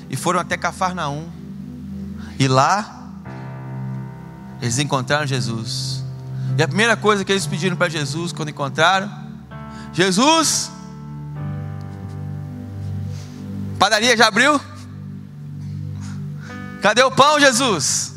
[0.09, 1.29] e foram até Cafarnaum.
[2.39, 3.11] E lá,
[4.61, 6.05] eles encontraram Jesus.
[6.57, 9.11] E a primeira coisa que eles pediram para Jesus quando encontraram:
[9.93, 10.71] Jesus,
[13.79, 14.61] padaria já abriu?
[16.83, 18.13] Cadê o pão, Jesus?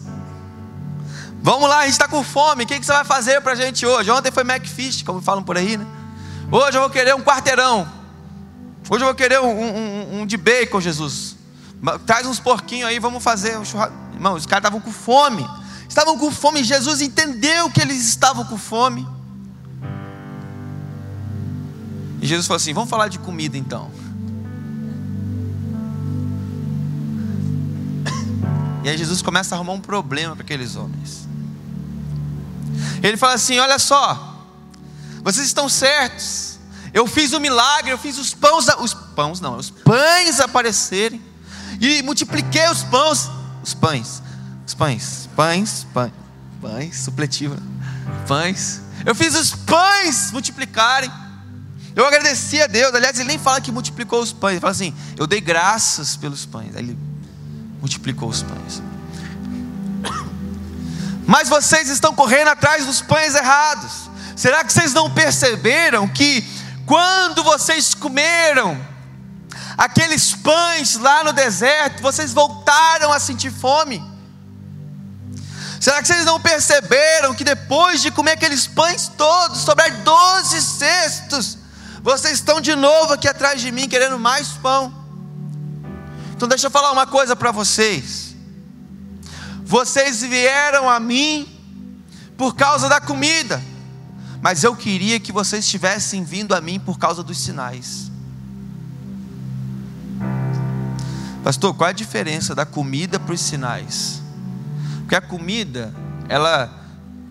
[1.41, 2.63] Vamos lá, a gente está com fome.
[2.63, 4.10] O que, que você vai fazer para a gente hoje?
[4.10, 5.86] Ontem foi McFish, como falam por aí, né?
[6.51, 7.88] Hoje eu vou querer um quarteirão.
[8.89, 11.36] Hoje eu vou querer um, um, um de bacon, Jesus.
[12.06, 13.95] Traz uns porquinhos aí, vamos fazer um churrasco.
[14.13, 15.45] Irmão, os caras estavam com fome.
[15.89, 16.63] Estavam com fome.
[16.63, 19.08] Jesus entendeu que eles estavam com fome.
[22.21, 23.91] E Jesus falou assim: vamos falar de comida então.
[28.84, 31.28] E aí Jesus começa a arrumar um problema para aqueles homens.
[33.02, 34.45] Ele fala assim: olha só,
[35.24, 36.55] vocês estão certos.
[36.96, 41.22] Eu fiz o um milagre, eu fiz os pães, os pães não, os pães aparecerem
[41.82, 43.30] e multipliquei os pães,
[43.62, 44.24] os pães,
[44.66, 46.14] os pães, pães, pães,
[46.62, 47.58] pães, supletiva,
[48.26, 48.80] pães.
[49.06, 51.12] Eu fiz os pães multiplicarem.
[51.94, 52.96] Eu agradeci a Deus.
[52.96, 54.54] Aliás, ele nem fala que multiplicou os pães.
[54.54, 56.78] Ele fala assim: Eu dei graças pelos pães.
[56.78, 56.98] Aí ele
[57.82, 58.82] multiplicou os pães.
[61.28, 64.10] Mas vocês estão correndo atrás dos pães errados.
[64.34, 66.55] Será que vocês não perceberam que
[66.86, 68.80] quando vocês comeram
[69.78, 74.04] aqueles pães lá no deserto, vocês voltaram a sentir fome?
[75.80, 81.58] Será que vocês não perceberam que depois de comer aqueles pães todos, sobrar doze cestos,
[82.02, 84.93] vocês estão de novo aqui atrás de mim querendo mais pão?
[86.36, 88.36] Então deixa eu falar uma coisa para vocês.
[89.63, 91.52] Vocês vieram a mim
[92.38, 93.62] por causa da comida
[94.46, 98.12] mas eu queria que vocês estivessem vindo a mim por causa dos sinais.
[101.44, 104.22] Pastor, qual é a diferença da comida para os sinais?
[105.00, 105.92] Porque a comida,
[106.30, 106.72] ela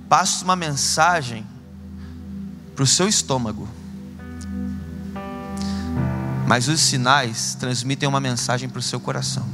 [0.09, 1.47] passa uma mensagem
[2.75, 3.69] para o seu estômago.
[6.49, 9.47] Mas os sinais transmitem uma mensagem para o seu coração.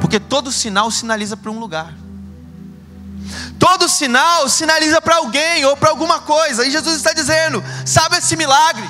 [0.00, 2.01] Porque todo sinal sinaliza para um lugar.
[3.58, 6.66] Todo sinal sinaliza para alguém ou para alguma coisa.
[6.66, 8.88] E Jesus está dizendo: sabe esse milagre?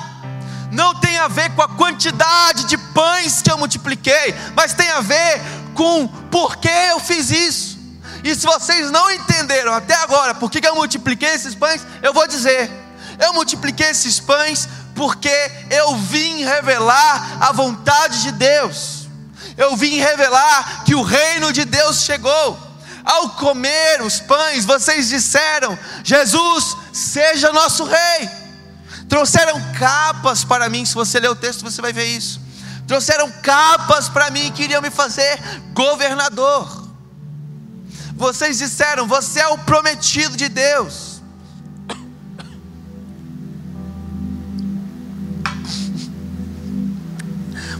[0.71, 5.01] Não tem a ver com a quantidade de pães que eu multipliquei, mas tem a
[5.01, 5.41] ver
[5.75, 7.77] com por que eu fiz isso.
[8.23, 12.27] E se vocês não entenderam até agora por que eu multipliquei esses pães, eu vou
[12.27, 12.71] dizer:
[13.19, 19.07] eu multipliquei esses pães porque eu vim revelar a vontade de Deus.
[19.55, 22.72] Eu vim revelar que o reino de Deus chegou.
[23.03, 28.29] Ao comer os pães, vocês disseram: Jesus, seja nosso rei.
[29.09, 30.85] Trouxeram capas para mim.
[30.85, 32.41] Se você ler o texto, você vai ver isso.
[32.87, 35.39] Trouxeram capas para mim e queriam me fazer
[35.73, 36.89] governador.
[38.15, 41.21] Vocês disseram: Você é o prometido de Deus.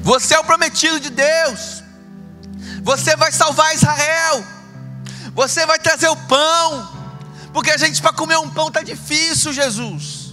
[0.01, 1.81] Você é o prometido de Deus.
[2.83, 4.52] Você vai salvar Israel.
[5.34, 6.89] Você vai trazer o pão,
[7.52, 10.24] porque a gente para comer um pão tá difícil, Jesus.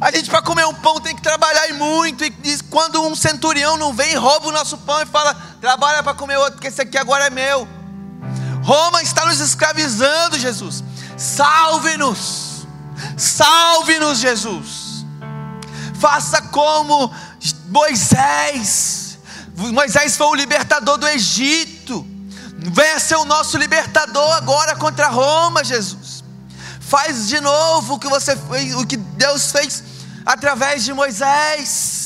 [0.00, 2.24] A gente para comer um pão tem que trabalhar e muito.
[2.24, 2.34] E
[2.68, 6.54] quando um centurião não vem, rouba o nosso pão e fala: trabalha para comer outro,
[6.54, 7.68] porque esse aqui agora é meu.
[8.62, 10.82] Roma está nos escravizando, Jesus.
[11.16, 12.66] Salve-nos,
[13.16, 15.04] salve-nos, Jesus.
[16.00, 17.14] Faça como
[17.68, 19.18] Moisés.
[19.56, 21.81] Moisés foi o libertador do Egito.
[22.64, 26.22] Venha ser o nosso libertador agora contra Roma, Jesus.
[26.80, 29.82] Faz de novo o que você fez, o que Deus fez
[30.24, 32.02] através de Moisés.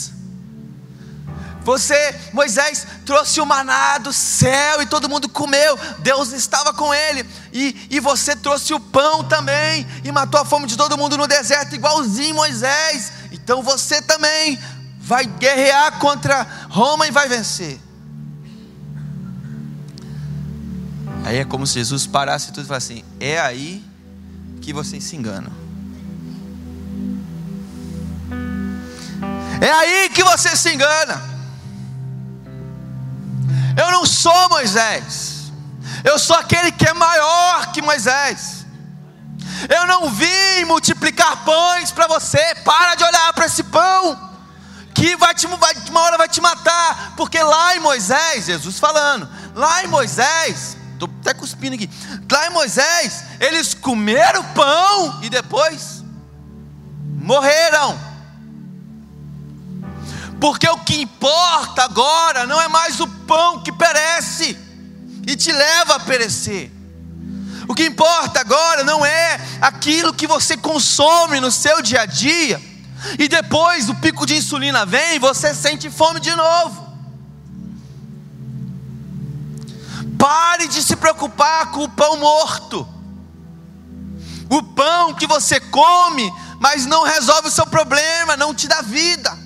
[1.63, 5.77] Você, Moisés, trouxe o maná do céu e todo mundo comeu.
[5.99, 7.29] Deus estava com ele.
[7.53, 11.27] E, e você trouxe o pão também e matou a fome de todo mundo no
[11.27, 13.13] deserto, igualzinho Moisés.
[13.33, 14.57] Então você também
[14.97, 17.81] vai guerrear contra Roma e vai vencer.
[21.27, 23.85] Aí é como se Jesus parasse tudo e falasse assim: é aí
[24.63, 25.51] que vocês se enganam.
[29.61, 31.21] É aí que você se engana.
[33.77, 35.51] Eu não sou Moisés.
[36.05, 38.65] Eu sou aquele que é maior que Moisés.
[39.69, 42.55] Eu não vim multiplicar pães para você.
[42.65, 44.31] Para de olhar para esse pão
[44.95, 49.29] que vai te, vai, uma hora vai te matar, porque lá em Moisés, Jesus falando,
[49.55, 51.89] lá em Moisés, estou até cuspindo aqui,
[52.31, 56.03] lá em Moisés, eles comeram pão e depois
[57.21, 57.99] morreram.
[60.41, 64.57] Porque o que importa agora não é mais o pão que perece
[65.27, 66.71] e te leva a perecer.
[67.69, 72.63] O que importa agora não é aquilo que você consome no seu dia a dia,
[73.19, 76.86] e depois o pico de insulina vem e você sente fome de novo.
[80.27, 82.85] Pare de se preocupar com o pão morto.
[84.51, 89.39] O pão que você come, mas não resolve o seu problema, não te dá vida.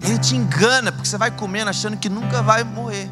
[0.00, 3.10] Ele te engana, porque você vai comendo achando que nunca vai morrer.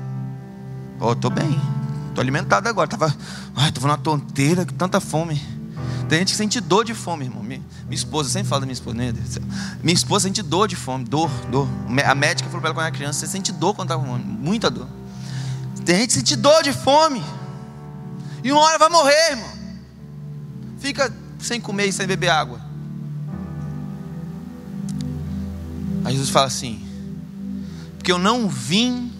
[0.98, 1.60] Oh, estou bem,
[2.08, 2.88] estou alimentado agora.
[2.88, 3.14] Tava,
[3.54, 5.38] ai, estou numa tonteira, com tanta fome.
[6.08, 7.42] Tem gente que sente dor de fome, irmão.
[7.42, 9.12] Minha, minha esposa, sempre fala da minha esposa, né?
[9.82, 11.68] Minha esposa sente dor de fome, dor, dor.
[12.06, 14.24] A médica falou para ela quando era criança: você sente dor quando está com fome,
[14.24, 14.88] muita dor.
[15.86, 17.24] Tem gente que sente dor de fome,
[18.44, 19.50] e uma hora vai morrer, irmão.
[20.78, 22.60] Fica sem comer e sem beber água.
[26.04, 26.86] Aí Jesus fala assim:
[27.96, 29.10] porque eu não vim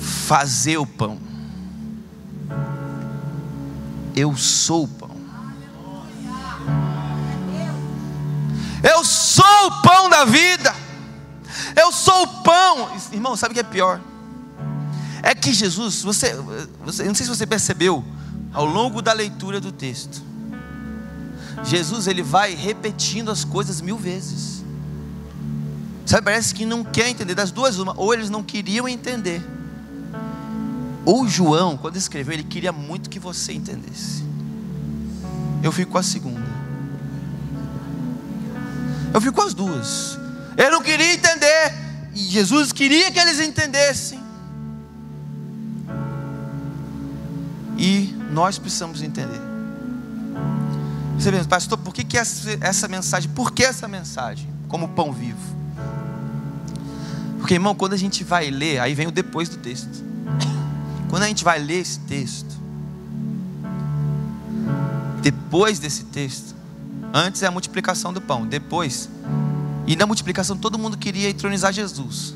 [0.00, 1.24] fazer o pão
[4.14, 5.10] eu sou o pão.
[8.82, 10.74] Eu sou o pão da vida.
[11.76, 12.88] Eu sou o pão.
[13.12, 14.00] Irmão, sabe o que é pior?
[15.22, 16.34] É que Jesus, você,
[16.84, 18.04] você, eu não sei se você percebeu
[18.52, 20.22] ao longo da leitura do texto.
[21.64, 24.62] Jesus ele vai repetindo as coisas mil vezes.
[26.04, 29.42] Sabe, parece que não quer entender das duas uma, ou eles não queriam entender,
[31.04, 34.24] ou João, quando escreveu, ele queria muito que você entendesse.
[35.62, 36.54] Eu fico com a segunda.
[39.12, 40.18] Eu fico com as duas.
[40.56, 41.72] Eu não queria entender.
[42.14, 44.22] E Jesus queria que eles entendessem.
[47.76, 49.40] E nós precisamos entender.
[51.18, 53.30] Você vê, pastor, por que, que essa, essa mensagem?
[53.30, 54.48] Por que essa mensagem?
[54.68, 55.54] Como pão vivo.
[57.38, 60.02] Porque, irmão, quando a gente vai ler, aí vem o depois do texto.
[61.10, 62.56] Quando a gente vai ler esse texto,
[65.20, 66.54] depois desse texto,
[67.12, 69.08] antes é a multiplicação do pão, depois,
[69.86, 72.34] e na multiplicação todo mundo queria entronizar Jesus.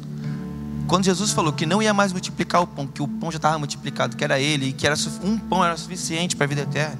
[0.86, 3.58] Quando Jesus falou que não ia mais multiplicar o pão, que o pão já estava
[3.58, 6.98] multiplicado, que era ele, e que era um pão era suficiente para a vida eterna.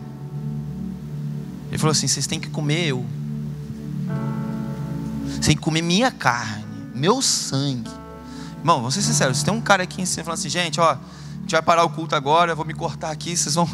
[1.68, 3.04] Ele falou assim: vocês têm que comer eu.
[5.26, 7.90] Vocês têm que comer minha carne, meu sangue.
[8.58, 10.96] Irmão, vamos ser sinceros, se tem um cara aqui em cima falando assim, gente, ó,
[11.48, 13.64] gente vai parar o culto agora, eu vou me cortar aqui, vocês vão,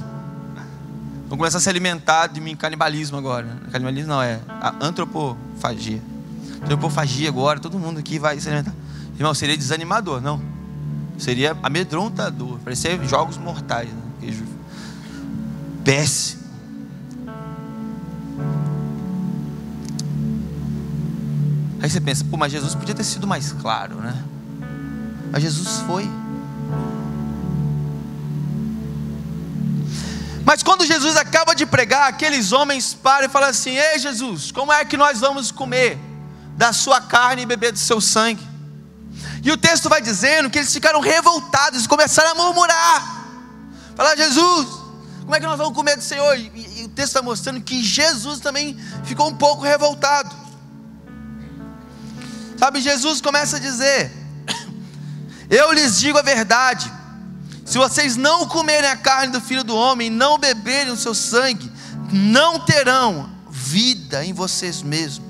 [1.28, 3.48] vão começar a se alimentar de mim, canibalismo agora.
[3.72, 4.40] Canibalismo não, é
[4.80, 6.00] antropofagia.
[6.64, 8.74] Antropofagia agora, todo mundo aqui vai se alimentar.
[9.16, 10.40] Irmão, seria desanimador, não?
[11.18, 13.88] Seria amedrontador, parecia jogos mortais.
[13.88, 14.46] Né?
[15.84, 16.42] Péssimo.
[21.80, 24.24] Aí você pensa, pô, mas Jesus podia ter sido mais claro, né?
[25.30, 26.10] Mas Jesus foi.
[30.46, 34.72] Mas quando Jesus acaba de pregar, aqueles homens param e falam assim: Ei Jesus, como
[34.72, 35.98] é que nós vamos comer
[36.56, 38.46] da sua carne e beber do seu sangue?
[39.42, 43.26] E o texto vai dizendo que eles ficaram revoltados e começaram a murmurar.
[43.94, 44.68] Falar, Jesus,
[45.22, 46.36] como é que nós vamos comer do Senhor?
[46.38, 50.34] E, e o texto está mostrando que Jesus também ficou um pouco revoltado.
[52.58, 54.10] Sabe, Jesus começa a dizer:
[55.50, 56.90] Eu lhes digo a verdade
[57.64, 61.70] se vocês não comerem a carne do filho do homem, não beberem o seu sangue,
[62.12, 65.23] não terão vida em vocês mesmos.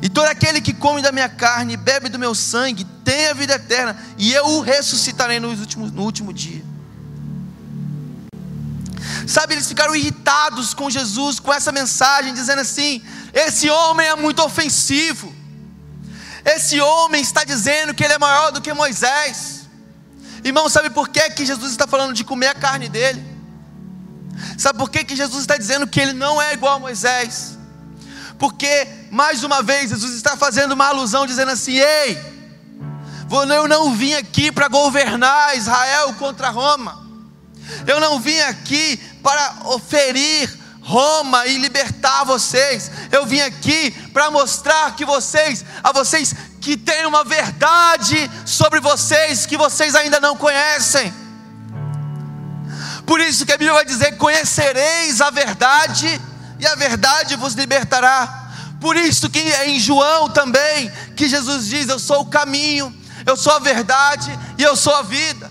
[0.00, 3.34] E todo aquele que come da minha carne e bebe do meu sangue tem a
[3.34, 6.64] vida eterna, e eu o ressuscitarei no último, no último dia.
[9.26, 14.42] Sabe, eles ficaram irritados com Jesus, com essa mensagem, dizendo assim: esse homem é muito
[14.42, 15.34] ofensivo,
[16.44, 19.66] esse homem está dizendo que ele é maior do que Moisés.
[20.44, 23.22] Irmão, sabe por que, que Jesus está falando de comer a carne dele?
[24.56, 27.57] Sabe por que, que Jesus está dizendo que ele não é igual a Moisés?
[28.38, 32.18] Porque, mais uma vez, Jesus está fazendo uma alusão, dizendo assim: Ei,
[33.54, 37.06] eu não vim aqui para governar Israel contra Roma.
[37.86, 40.48] Eu não vim aqui para oferir
[40.80, 42.90] Roma e libertar vocês.
[43.12, 49.44] Eu vim aqui para mostrar que vocês, a vocês que tem uma verdade sobre vocês
[49.44, 51.12] que vocês ainda não conhecem.
[53.04, 56.20] Por isso que a Bíblia vai dizer: "Conhecereis a verdade,
[56.58, 58.46] e a verdade vos libertará".
[58.80, 62.94] Por isso que é em João também que Jesus diz: "Eu sou o caminho,
[63.26, 65.50] eu sou a verdade e eu sou a vida".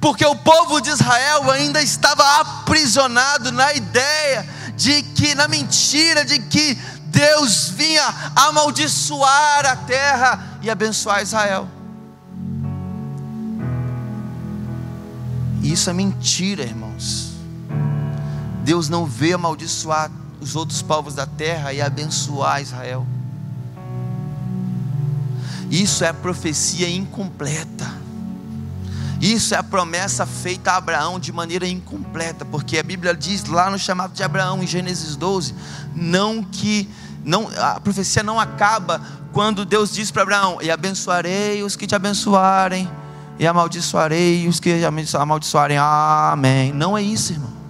[0.00, 6.38] Porque o povo de Israel ainda estava aprisionado na ideia de que na mentira de
[6.38, 6.74] que
[7.06, 8.02] Deus vinha
[8.34, 11.68] amaldiçoar a terra e abençoar Israel.
[15.62, 17.30] Isso é mentira, irmãos.
[18.62, 20.10] Deus não veio amaldiçoar
[20.44, 23.06] os outros povos da terra e abençoar Israel.
[25.70, 27.90] Isso é profecia incompleta.
[29.22, 33.70] Isso é a promessa feita a Abraão de maneira incompleta, porque a Bíblia diz lá
[33.70, 35.54] no chamado de Abraão em Gênesis 12,
[35.94, 36.90] não que
[37.24, 39.00] não, a profecia não acaba
[39.32, 42.86] quando Deus diz para Abraão: "E abençoarei os que te abençoarem,
[43.38, 44.82] e amaldiçoarei os que
[45.18, 45.78] amaldiçoarem".
[45.78, 46.70] Amém.
[46.74, 47.63] Não é isso, irmão.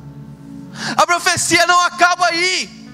[0.97, 2.85] A profecia não acaba aí.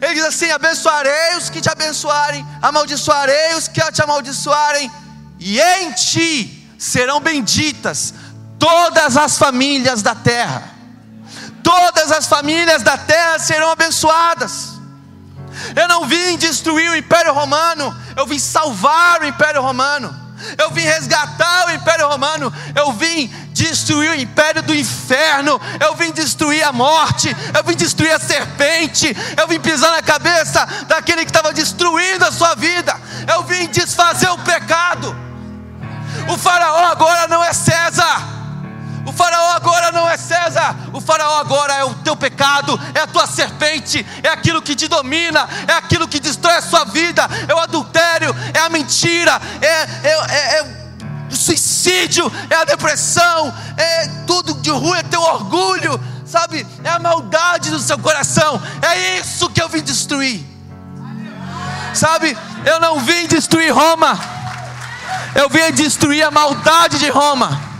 [0.00, 4.90] Ele diz assim: abençoarei os que te abençoarem, amaldiçoarei os que te amaldiçoarem,
[5.38, 8.12] e em ti serão benditas
[8.58, 10.74] todas as famílias da terra.
[11.62, 14.76] Todas as famílias da terra serão abençoadas.
[15.74, 20.25] Eu não vim destruir o Império Romano, eu vim salvar o Império Romano.
[20.58, 26.12] Eu vim resgatar o Império Romano, eu vim destruir o império do inferno, eu vim
[26.12, 31.30] destruir a morte, eu vim destruir a serpente, eu vim pisar na cabeça daquele que
[31.30, 32.94] estava destruindo a sua vida,
[33.34, 35.16] eu vim desfazer o pecado.
[36.28, 38.35] O Faraó agora não é César.
[39.06, 43.06] O faraó agora não é César, o faraó agora é o teu pecado, é a
[43.06, 47.54] tua serpente, é aquilo que te domina, é aquilo que destrói a sua vida, é
[47.54, 50.62] o adultério, é a mentira, é, é, é, é
[51.30, 56.66] o suicídio, é a depressão, é tudo de ruim, é teu orgulho, sabe?
[56.82, 60.44] É a maldade do seu coração, é isso que eu vim destruir,
[61.94, 62.36] sabe?
[62.64, 64.18] Eu não vim destruir Roma,
[65.36, 67.75] eu vim destruir a maldade de Roma.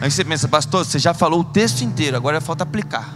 [0.00, 3.14] Aí você pensa, pastor, você já falou o texto inteiro, agora falta aplicar.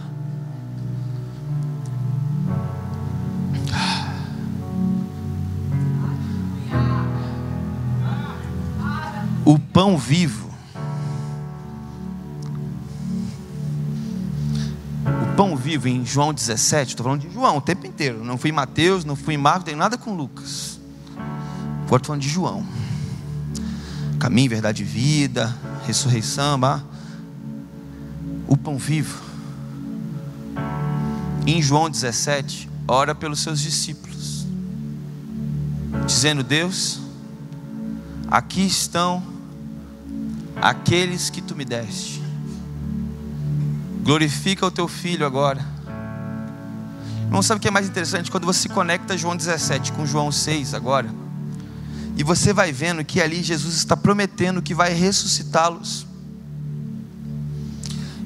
[9.45, 10.49] O pão vivo.
[15.05, 18.23] O pão vivo em João 17, estou falando de João o tempo inteiro.
[18.23, 20.79] Não fui em Mateus, não fui em Marcos, tem nada com Lucas.
[21.85, 22.65] Agora estou falando de João.
[24.19, 25.55] Caminho, verdade e vida
[25.89, 26.59] ressurreição,
[28.47, 29.21] o pão vivo.
[31.47, 34.45] Em João 17, ora pelos seus discípulos,
[36.05, 36.99] dizendo: Deus,
[38.27, 39.23] aqui estão
[40.61, 42.21] aqueles que tu me deste.
[44.03, 45.65] Glorifica o teu filho agora.
[47.25, 48.29] Irmão, sabe o que é mais interessante?
[48.29, 51.18] Quando você conecta João 17 com João 6 agora
[52.19, 56.05] e você vai vendo que ali Jesus está prometendo que vai ressuscitá-los.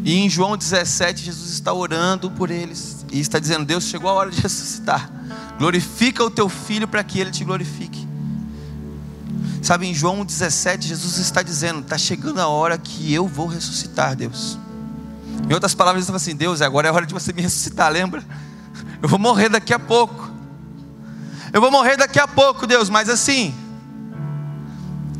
[0.04, 4.14] E em João 17, Jesus está orando por eles e está dizendo: Deus, chegou a
[4.14, 5.12] hora de ressuscitar.
[5.60, 8.08] Glorifica o teu filho para que ele te glorifique.
[9.62, 14.16] Sabe, em João 17, Jesus está dizendo: está chegando a hora que eu vou ressuscitar,
[14.16, 14.58] Deus.
[15.48, 17.92] Em outras palavras, ele estava assim: Deus, agora é a hora de você me ressuscitar,
[17.92, 18.24] lembra?
[19.04, 20.32] Eu vou morrer daqui a pouco.
[21.54, 23.54] Eu vou morrer daqui a pouco, Deus, mas assim,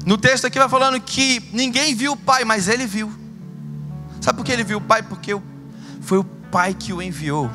[0.06, 3.12] no texto aqui vai falando que ninguém viu o Pai, mas ele viu.
[4.20, 5.02] Sabe por que ele viu o Pai?
[5.02, 5.36] Porque
[6.02, 7.50] foi o Pai que o enviou.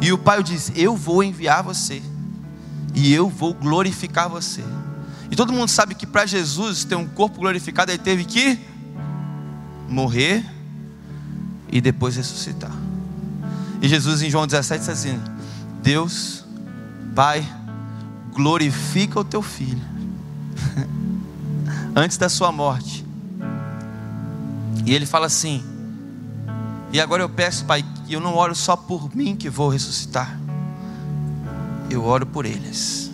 [0.00, 2.02] E o Pai disse: Eu vou enviar você.
[2.94, 4.64] E eu vou glorificar você.
[5.30, 8.58] E todo mundo sabe que para Jesus ter um corpo glorificado, ele teve que
[9.88, 10.44] morrer
[11.68, 12.72] e depois ressuscitar.
[13.82, 15.20] E Jesus em João 17 diz assim:
[15.82, 16.44] Deus,
[17.14, 17.46] Pai,
[18.32, 19.80] glorifica o teu filho
[21.94, 23.04] antes da sua morte.
[24.84, 25.62] E ele fala assim:
[26.92, 30.38] E agora eu peço, Pai, que eu não oro só por mim que vou ressuscitar,
[31.90, 33.10] eu oro por eles.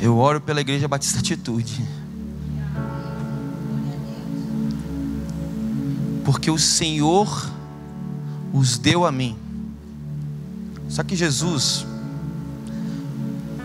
[0.00, 1.86] Eu oro pela Igreja Batista Atitude.
[6.24, 7.50] Porque o Senhor
[8.52, 9.36] os deu a mim.
[10.88, 11.86] Só que Jesus,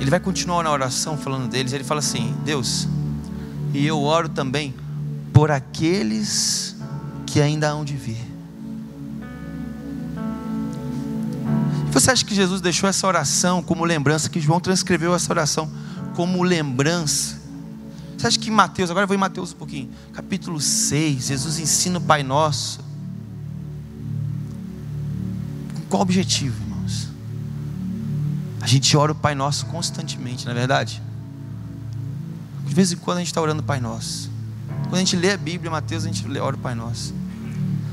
[0.05, 1.73] ele vai continuar na oração falando deles.
[1.73, 2.87] Ele fala assim: Deus,
[3.73, 4.71] e eu oro também
[5.33, 6.75] por aqueles
[7.25, 8.23] que ainda hão de vir.
[11.91, 15.71] Você acha que Jesus deixou essa oração como lembrança, que João transcreveu essa oração
[16.13, 17.41] como lembrança?
[18.15, 21.97] Você acha que Mateus, agora eu vou em Mateus um pouquinho, capítulo 6, Jesus ensina
[21.97, 22.79] o Pai Nosso.
[25.73, 26.64] Com qual objetivo?
[28.65, 30.99] A gente ora o Pai Nosso constantemente, não é verdade?
[32.65, 34.27] De vez em quando a gente está orando o Pai Nosso.
[34.85, 37.13] Quando a gente lê a Bíblia, Mateus, a gente ora o Pai Nosso.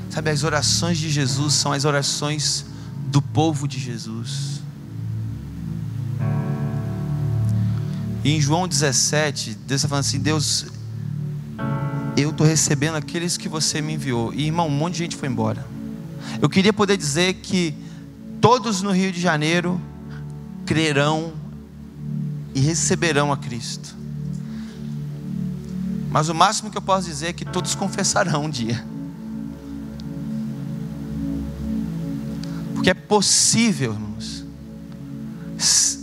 [0.08, 2.64] Sabe, as orações de Jesus são as orações
[3.08, 4.62] do povo de Jesus.
[8.24, 10.68] E em João 17, Deus está falando assim: Deus,
[12.16, 14.32] eu estou recebendo aqueles que você me enviou.
[14.32, 15.66] E irmão, um monte de gente foi embora.
[16.40, 17.74] Eu queria poder dizer que
[18.40, 19.78] todos no Rio de Janeiro
[20.72, 21.34] crerão
[22.54, 23.94] e receberão a Cristo.
[26.10, 28.82] Mas o máximo que eu posso dizer é que todos confessarão um dia.
[32.72, 34.46] Porque é possível, irmãos,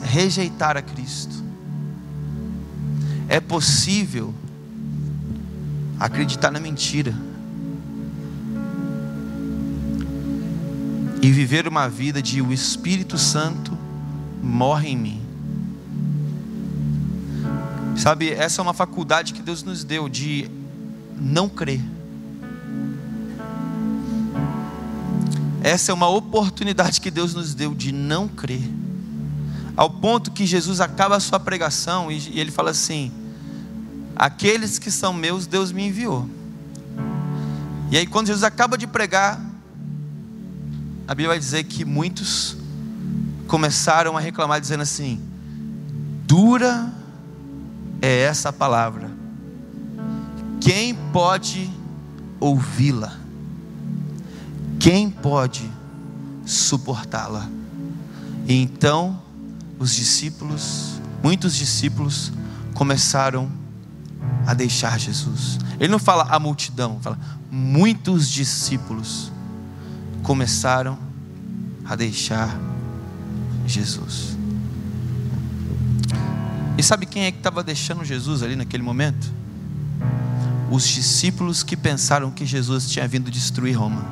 [0.03, 1.43] rejeitar a Cristo.
[3.27, 4.35] É possível
[5.99, 7.15] acreditar na mentira.
[11.23, 13.68] E viver uma vida de o Espírito Santo
[14.41, 15.21] morre em mim.
[17.95, 20.49] Sabe, essa é uma faculdade que Deus nos deu de
[21.19, 21.81] não crer.
[25.61, 28.63] Essa é uma oportunidade que Deus nos deu de não crer.
[29.75, 33.11] Ao ponto que Jesus acaba a sua pregação e ele fala assim:
[34.15, 36.29] Aqueles que são meus, Deus me enviou.
[37.91, 39.41] E aí, quando Jesus acaba de pregar,
[41.07, 42.58] a Bíblia vai dizer que muitos
[43.49, 45.19] começaram a reclamar, dizendo assim:
[46.25, 46.93] Dura
[48.01, 49.11] é essa palavra.
[50.61, 51.69] Quem pode
[52.39, 53.17] ouvi-la?
[54.79, 55.69] Quem pode
[56.45, 57.49] suportá-la?
[58.47, 59.19] E então
[59.79, 62.31] os discípulos, muitos discípulos,
[62.75, 63.51] começaram
[64.45, 65.57] a deixar Jesus.
[65.79, 67.17] Ele não fala a multidão, fala
[67.49, 69.31] muitos discípulos
[70.21, 70.99] começaram
[71.85, 72.68] a deixar Jesus.
[76.77, 79.31] E sabe quem é que estava deixando Jesus ali naquele momento?
[80.71, 84.05] Os discípulos que pensaram que Jesus tinha vindo destruir Roma.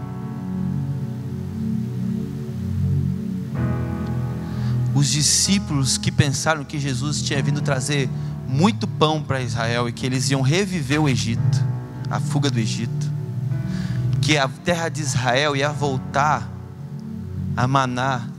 [4.93, 8.09] Os discípulos que pensaram que Jesus tinha vindo trazer
[8.47, 11.63] muito pão para Israel e que eles iam reviver o Egito,
[12.09, 13.11] a fuga do Egito,
[14.21, 16.49] que a terra de Israel ia voltar
[17.55, 18.36] a manar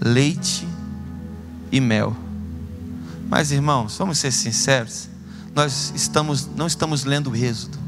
[0.00, 0.66] leite
[1.70, 2.16] e mel.
[3.28, 5.08] Mas irmãos, vamos ser sinceros,
[5.54, 7.78] nós estamos, não estamos lendo o Êxodo,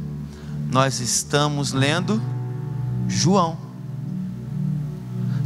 [0.70, 2.20] nós estamos lendo
[3.06, 3.56] João,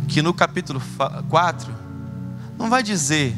[0.09, 0.81] que no capítulo
[1.29, 1.73] 4
[2.59, 3.37] não vai dizer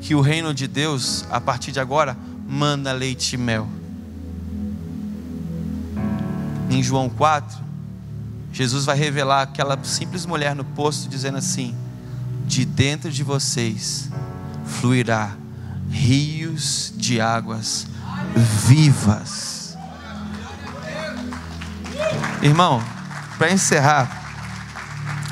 [0.00, 2.16] que o reino de Deus, a partir de agora,
[2.48, 3.68] manda leite e mel.
[6.70, 7.58] Em João 4,
[8.52, 11.74] Jesus vai revelar aquela simples mulher no poço, dizendo assim:
[12.50, 14.10] De dentro de vocês
[14.66, 15.36] fluirá
[15.88, 17.86] rios de águas
[18.66, 19.78] vivas.
[22.42, 22.82] Irmão,
[23.38, 24.10] para encerrar,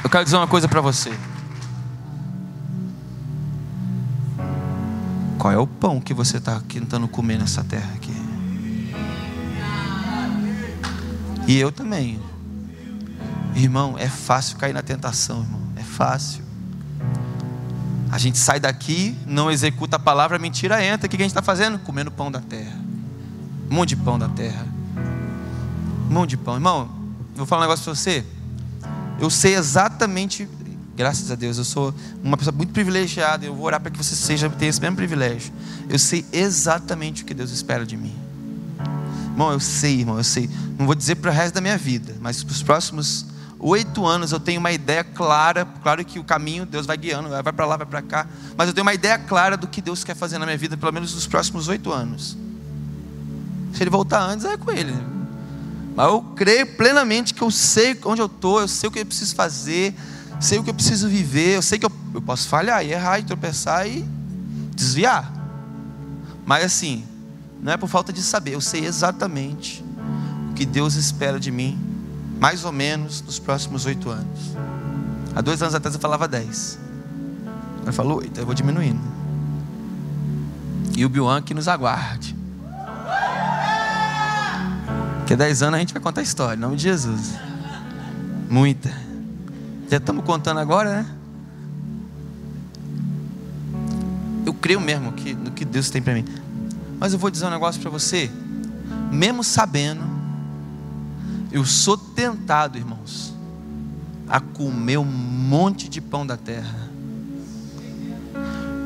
[0.04, 1.10] eu quero dizer uma coisa para você.
[5.36, 8.14] Qual é o pão que você está tentando comer nessa terra aqui?
[11.48, 12.22] E eu também.
[13.56, 15.62] Irmão, é fácil cair na tentação, irmão.
[15.74, 16.47] É fácil.
[18.10, 21.06] A gente sai daqui, não executa a palavra, mentira entra.
[21.06, 21.78] O que a gente está fazendo?
[21.78, 22.78] Comendo pão da terra.
[23.70, 24.66] Um monte de pão da terra.
[26.08, 26.54] Um monte de pão.
[26.54, 26.90] Irmão,
[27.36, 28.24] vou falar um negócio para você.
[29.20, 30.48] Eu sei exatamente,
[30.96, 33.44] graças a Deus, eu sou uma pessoa muito privilegiada.
[33.44, 35.52] Eu vou orar para que você seja, tenha esse mesmo privilégio.
[35.88, 38.14] Eu sei exatamente o que Deus espera de mim.
[39.32, 40.48] Irmão, eu sei, irmão, eu sei.
[40.78, 43.26] Não vou dizer para o resto da minha vida, mas para os próximos
[43.60, 47.42] oito anos eu tenho uma ideia clara, claro que o caminho Deus vai guiando, vai
[47.42, 50.14] para lá, vai para cá, mas eu tenho uma ideia clara do que Deus quer
[50.14, 52.36] fazer na minha vida, pelo menos nos próximos oito anos.
[53.74, 54.94] Se ele voltar antes, é com ele.
[55.94, 59.06] Mas eu creio plenamente que eu sei onde eu estou, eu sei o que eu
[59.06, 59.94] preciso fazer,
[60.40, 63.18] sei o que eu preciso viver, eu sei que eu, eu posso falhar e errar
[63.18, 64.04] e tropeçar e
[64.74, 65.32] desviar.
[66.46, 67.04] Mas assim,
[67.60, 69.84] não é por falta de saber, eu sei exatamente
[70.50, 71.87] o que Deus espera de mim
[72.38, 74.56] mais ou menos nos próximos oito anos.
[75.34, 76.78] Há dois anos atrás eu falava dez.
[77.78, 79.00] Agora falou oito, eu vou diminuindo.
[80.96, 82.38] E o Bian que nos aguarde.
[85.30, 87.34] A 10 anos a gente vai contar a história, em nome de Jesus.
[88.48, 88.88] Muita.
[89.90, 91.06] Já estamos contando agora, né?
[94.46, 96.24] Eu creio mesmo que, no que Deus tem para mim.
[96.98, 98.30] Mas eu vou dizer um negócio para você.
[99.12, 100.02] Mesmo sabendo,
[101.50, 103.34] eu sou tentado, irmãos,
[104.28, 106.88] a comer um monte de pão da terra.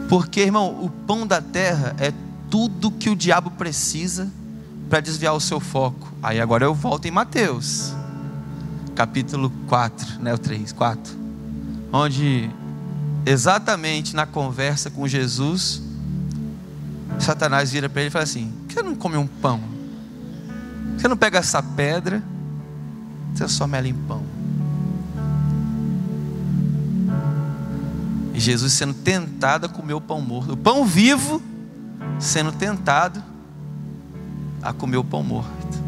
[0.08, 2.12] Porque, irmão, o pão da terra é
[2.50, 4.30] tudo que o diabo precisa
[4.88, 6.12] para desviar o seu foco.
[6.22, 7.94] Aí agora eu volto em Mateus,
[8.94, 11.16] capítulo 4, né, o 3, 4.
[11.92, 12.50] Onde
[13.24, 15.82] exatamente na conversa com Jesus,
[17.18, 19.60] Satanás vira para ele e fala assim: Por que você não come um pão?
[19.60, 22.22] Por que você não pega essa pedra,
[23.34, 24.22] transforma ela em pão?
[28.34, 31.42] E Jesus sendo tentado a comer o pão morto, o pão vivo
[32.18, 33.22] sendo tentado
[34.62, 35.82] a comer o pão morto.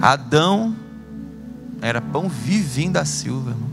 [0.00, 0.74] Adão
[1.80, 3.68] era pão vivinho da Silva, irmão.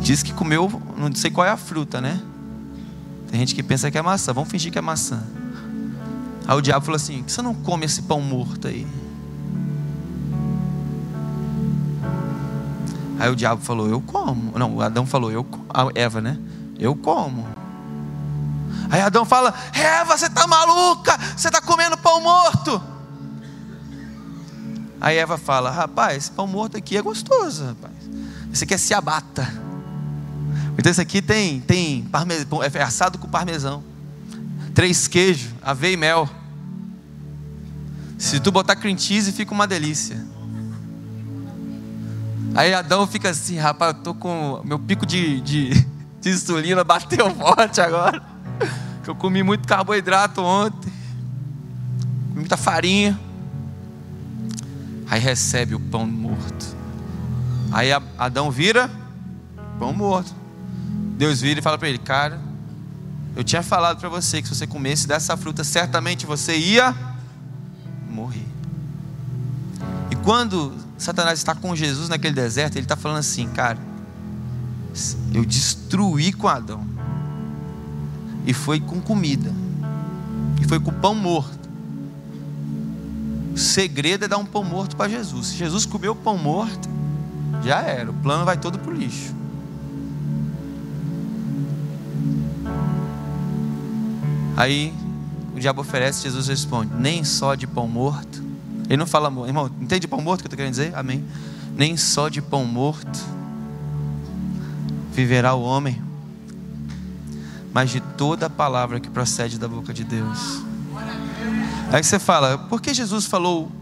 [0.00, 2.20] Diz que comeu, não sei qual é a fruta, né?
[3.30, 5.22] Tem gente que pensa que é maçã, vamos fingir que é maçã.
[6.46, 8.86] Aí o diabo falou assim: que você não come esse pão morto aí?
[13.20, 14.58] Aí o diabo falou: Eu como.
[14.58, 15.66] Não, Adão falou: Eu como.
[15.94, 16.38] Eva, né?
[16.78, 17.46] Eu como.
[18.90, 21.18] Aí Adão fala: Eva, você está maluca?
[21.36, 22.82] Você está comendo pão morto.
[24.98, 27.94] Aí Eva fala: Rapaz, esse pão morto aqui é gostoso, rapaz.
[28.50, 29.46] Esse aqui é ciabata.
[30.78, 33.84] Então esse aqui tem, tem parmesão, é assado com parmesão.
[34.74, 36.28] Três queijos, aveia e mel.
[38.18, 40.24] Se tu botar cream cheese, fica uma delícia.
[42.54, 45.70] Aí Adão fica assim, rapaz, eu tô com meu pico de, de,
[46.20, 48.22] de insulina bateu forte agora.
[49.02, 50.92] Que eu comi muito carboidrato ontem.
[52.28, 53.18] Comi muita farinha.
[55.08, 56.76] Aí recebe o pão morto.
[57.72, 58.90] Aí Adão vira
[59.78, 60.34] pão morto.
[61.16, 62.40] Deus vira e fala para ele: Cara,
[63.36, 66.94] eu tinha falado para você que se você comesse dessa fruta, certamente você ia
[68.08, 68.46] morrer.
[70.10, 73.78] E quando Satanás está com Jesus naquele deserto, ele está falando assim: Cara,
[75.32, 76.84] eu destruí com Adão
[78.44, 79.52] e foi com comida,
[80.60, 81.60] e foi com pão morto.
[83.54, 85.48] O segredo é dar um pão morto para Jesus.
[85.48, 86.88] Se Jesus comeu pão morto,
[87.64, 89.39] já era, o plano vai todo para o lixo.
[94.60, 94.92] Aí
[95.56, 98.44] o diabo oferece, Jesus responde: Nem só de pão morto.
[98.90, 100.94] Ele não fala, irmão, entende pão morto que eu estou querendo dizer?
[100.94, 101.24] Amém.
[101.74, 103.18] Nem só de pão morto
[105.14, 106.02] viverá o homem,
[107.72, 110.62] mas de toda a palavra que procede da boca de Deus.
[111.90, 113.72] Aí você fala, por que Jesus falou,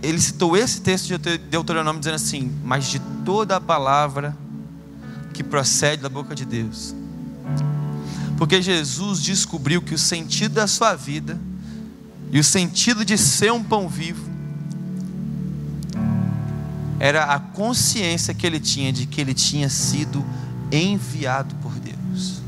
[0.00, 4.36] ele citou esse texto de Deuteronômio dizendo assim, mas de toda a palavra
[5.32, 6.94] que procede da boca de Deus.
[8.36, 11.38] Porque Jesus descobriu que o sentido da sua vida
[12.32, 14.34] e o sentido de ser um pão vivo
[16.98, 20.24] era a consciência que ele tinha de que ele tinha sido
[20.72, 22.40] enviado por Deus.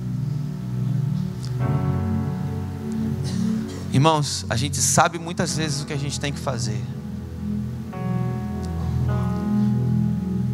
[3.93, 6.83] Irmãos, a gente sabe muitas vezes o que a gente tem que fazer.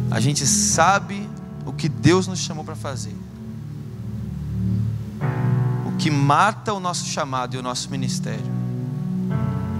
[0.09, 1.27] A gente sabe
[1.65, 3.15] o que Deus nos chamou para fazer.
[6.03, 8.43] Que mata o nosso chamado e o nosso ministério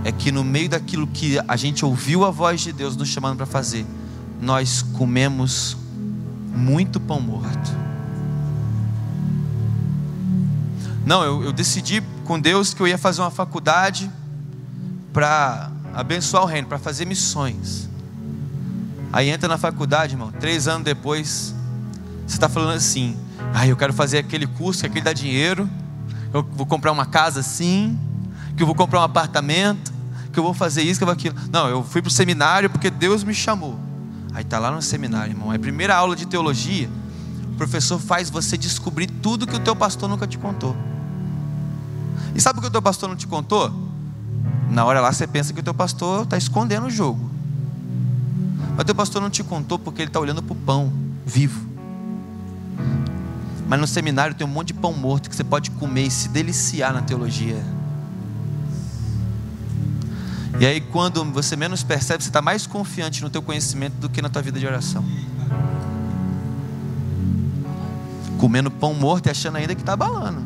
[0.06, 3.36] é que no meio daquilo que a gente ouviu a voz de Deus nos chamando
[3.36, 3.86] para fazer,
[4.42, 5.76] nós comemos
[6.56, 7.70] muito pão morto.
[11.06, 14.10] Não, eu, eu decidi com Deus que eu ia fazer uma faculdade
[15.12, 17.90] para abençoar o reino, para fazer missões.
[19.12, 21.54] Aí entra na faculdade, irmão, três anos depois,
[22.26, 23.18] você está falando assim:
[23.54, 25.70] ah, eu quero fazer aquele curso, que aquele dá dinheiro,
[26.34, 27.98] eu vou comprar uma casa assim,
[28.58, 29.94] que eu vou comprar um apartamento,
[30.32, 31.36] que eu vou fazer isso, que eu vou aquilo.
[31.52, 33.80] Não, eu fui para o seminário porque Deus me chamou.
[34.34, 35.54] Aí está lá no seminário, irmão.
[35.54, 36.90] É a primeira aula de teologia.
[37.54, 40.76] O professor faz você descobrir tudo que o teu pastor nunca te contou.
[42.34, 43.72] E sabe o que o teu pastor não te contou?
[44.72, 47.30] Na hora lá você pensa que o teu pastor está escondendo o jogo.
[48.72, 50.92] Mas o teu pastor não te contou porque ele está olhando para o pão
[51.24, 51.73] vivo.
[53.74, 56.30] Mas no seminário tem um monte de pão morto que você pode comer e se
[56.30, 57.60] deliciar na teologia.
[60.60, 64.22] E aí quando você menos percebe, você está mais confiante no teu conhecimento do que
[64.22, 65.04] na tua vida de oração.
[68.38, 70.44] Comendo pão morto e achando ainda que está balando.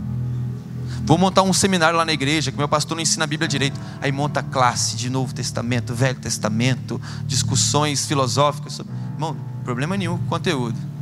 [1.04, 3.78] Vou montar um seminário lá na igreja, que meu pastor não ensina a Bíblia direito.
[4.02, 8.72] Aí monta classe de Novo Testamento, Velho Testamento, discussões filosóficas.
[8.72, 8.94] Sobre...
[9.16, 10.97] Irmão, problema nenhum com conteúdo.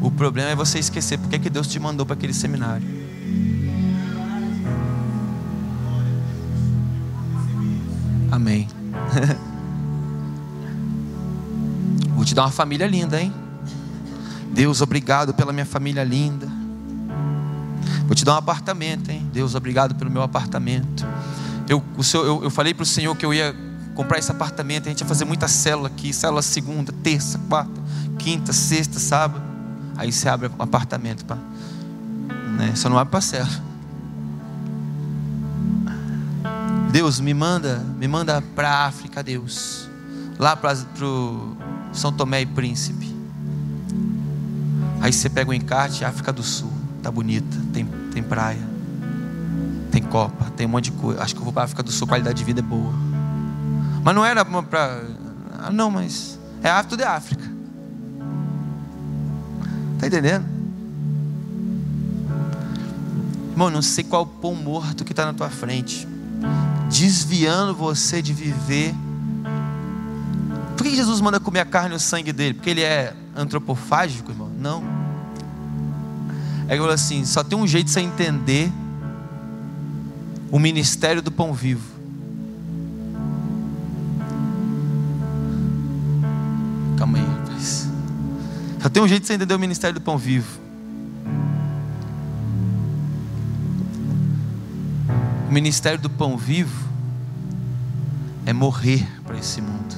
[0.00, 2.86] O problema é você esquecer porque é que Deus te mandou para aquele seminário.
[8.30, 8.68] Amém.
[12.14, 13.32] Vou te dar uma família linda, hein?
[14.52, 16.48] Deus, obrigado pela minha família linda.
[18.06, 19.28] Vou te dar um apartamento, hein?
[19.32, 21.06] Deus, obrigado pelo meu apartamento.
[21.68, 23.54] Eu, o senhor, eu, eu falei para o Senhor que eu ia
[23.94, 24.86] comprar esse apartamento.
[24.86, 27.80] A gente ia fazer muita célula aqui: célula segunda, terça, quarta,
[28.18, 29.47] quinta, sexta, sábado.
[29.98, 31.36] Aí você abre um apartamento, pá.
[32.56, 32.72] Né?
[32.76, 33.48] Só não abre para.
[36.92, 39.90] Deus, me manda, me manda para a África, Deus.
[40.38, 41.56] Lá para o
[41.92, 43.12] São Tomé e Príncipe.
[45.00, 46.72] Aí você pega o encarte, África do Sul.
[47.02, 48.66] Tá bonita, tem, tem praia.
[49.90, 51.20] Tem copa, tem um monte de coisa.
[51.22, 52.92] Acho que eu vou para África do Sul, qualidade de vida é boa.
[54.04, 55.02] Mas não era para.
[55.58, 56.38] Ah, não, mas.
[56.62, 57.47] É tudo é África.
[59.98, 60.44] Tá entendendo?
[63.50, 66.06] Irmão, não sei qual pão morto que está na tua frente
[66.88, 68.94] desviando você de viver.
[70.76, 72.54] Por que Jesus manda comer a carne e o sangue dele?
[72.54, 74.50] Porque ele é antropofágico, irmão?
[74.58, 74.82] Não.
[76.68, 78.72] É que assim: só tem um jeito de você entender
[80.50, 81.97] o ministério do pão vivo.
[88.80, 90.60] Só tem um jeito de você entender o ministério do pão vivo.
[95.48, 96.86] O ministério do pão vivo
[98.46, 99.96] é morrer para esse mundo.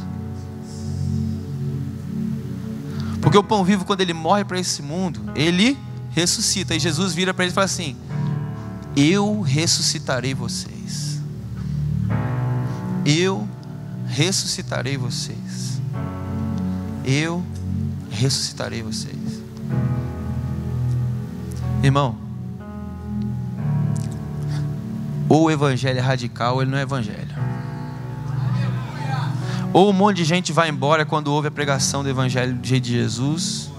[3.21, 5.79] Porque o pão vivo, quando ele morre para esse mundo, ele
[6.11, 6.75] ressuscita.
[6.75, 7.97] E Jesus vira para ele e fala assim:
[8.97, 11.21] Eu ressuscitarei vocês.
[13.05, 13.47] Eu
[14.07, 15.81] ressuscitarei vocês.
[17.05, 17.60] Eu ressuscitarei
[18.83, 19.41] vocês.
[21.83, 22.17] Irmão,
[25.29, 27.31] ou o evangelho é radical, ou ele não é evangelho.
[29.73, 33.71] Ou um monte de gente vai embora quando ouve a pregação do evangelho de Jesus,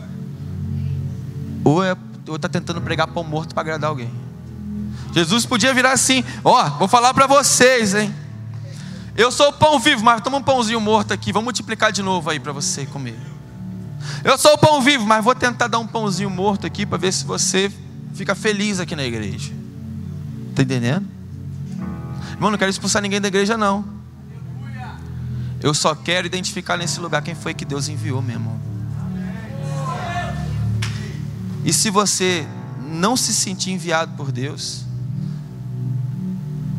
[1.63, 1.95] ou é,
[2.33, 4.09] está tentando pregar pão morto para agradar alguém.
[5.13, 8.13] Jesus podia virar assim: Ó, oh, vou falar para vocês, hein?
[9.15, 12.29] Eu sou o pão vivo, mas toma um pãozinho morto aqui, vou multiplicar de novo
[12.29, 13.30] aí para você comer.
[14.23, 17.11] Eu sou o pão vivo, mas vou tentar dar um pãozinho morto aqui para ver
[17.11, 17.71] se você
[18.13, 19.51] fica feliz aqui na igreja.
[20.49, 21.07] Está entendendo?
[22.31, 23.85] Irmão, não quero expulsar ninguém da igreja, não.
[25.61, 28.59] Eu só quero identificar nesse lugar quem foi que Deus enviou, meu irmão.
[31.63, 32.47] E se você
[32.81, 34.83] não se sentir enviado por Deus,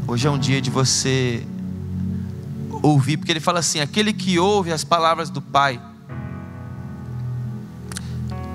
[0.06, 1.46] hoje é um dia de você
[2.82, 5.80] ouvir, porque ele fala assim: aquele que ouve as palavras do Pai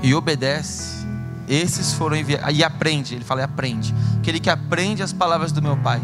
[0.01, 1.05] e obedece,
[1.47, 3.93] esses foram enviados, e aprende, ele fala: aprende.
[4.19, 6.01] Aquele que aprende as palavras do meu Pai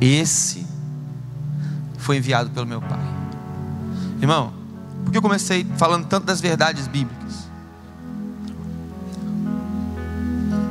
[0.00, 0.66] esse
[1.98, 3.00] foi enviado pelo meu Pai.
[4.20, 4.52] Irmão,
[5.04, 7.48] por que eu comecei falando tanto das verdades bíblicas?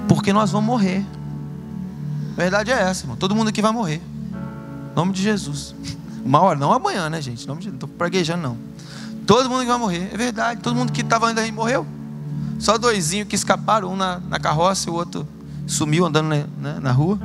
[0.08, 1.06] Porque nós vamos morrer.
[2.34, 3.16] A verdade é essa, irmão.
[3.16, 4.02] Todo mundo aqui vai morrer.
[4.92, 5.76] Em nome de Jesus.
[6.24, 7.44] Uma hora, não amanhã, né, gente?
[7.44, 7.68] Em nome de...
[7.70, 8.58] Não estou praguejando, não.
[9.26, 10.10] Todo mundo que vai morrer.
[10.14, 10.62] É verdade.
[10.62, 11.86] Todo mundo que estava ainda aí morreu.
[12.64, 15.28] Só doisinho que escaparam, um na, na carroça e o outro
[15.68, 16.46] sumiu andando né,
[16.82, 17.20] na rua.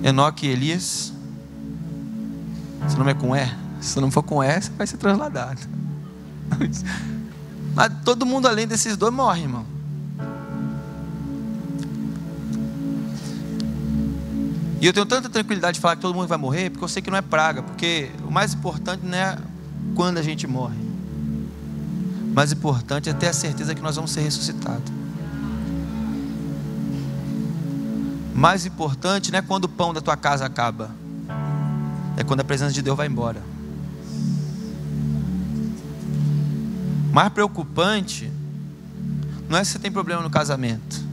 [0.00, 1.12] Enoque e Elias.
[2.88, 3.52] Seu nome é com E?
[3.80, 5.60] Se não for com E, você vai ser trasladado.
[7.74, 9.66] Mas todo mundo além desses dois morre, irmão.
[14.80, 17.02] E eu tenho tanta tranquilidade de falar que todo mundo vai morrer, porque eu sei
[17.02, 19.36] que não é praga, porque o mais importante não é
[19.96, 20.87] quando a gente morre.
[22.38, 24.92] Mais importante é ter a certeza que nós vamos ser ressuscitados.
[28.32, 30.88] Mais importante não é quando o pão da tua casa acaba,
[32.16, 33.42] é quando a presença de Deus vai embora.
[37.12, 38.30] Mais preocupante
[39.48, 41.04] não é se você tem problema no casamento,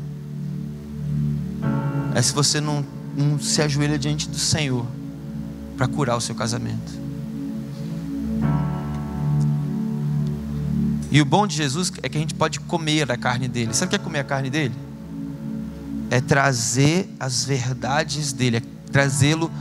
[2.14, 2.86] é se você não,
[3.18, 4.86] não se ajoelha diante do Senhor
[5.76, 7.05] para curar o seu casamento.
[11.16, 13.74] E o bom de Jesus é que a gente pode comer a carne dele.
[13.74, 14.76] Sabe o que é comer a carne dele?
[16.10, 18.62] é trazer as verdades dele, é
[18.92, 19.52] trazê-lo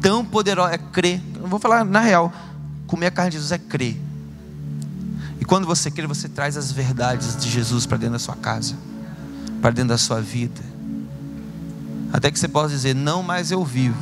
[0.00, 1.20] tão poderoso, é crer.
[1.34, 2.32] Eu vou falar na real,
[2.86, 3.96] comer a carne de Jesus é crer.
[5.40, 8.74] E quando você crê, você traz as verdades de Jesus para dentro da sua casa,
[9.60, 10.60] para dentro da sua vida.
[12.12, 13.96] Até que você possa dizer: Não mais eu vivo,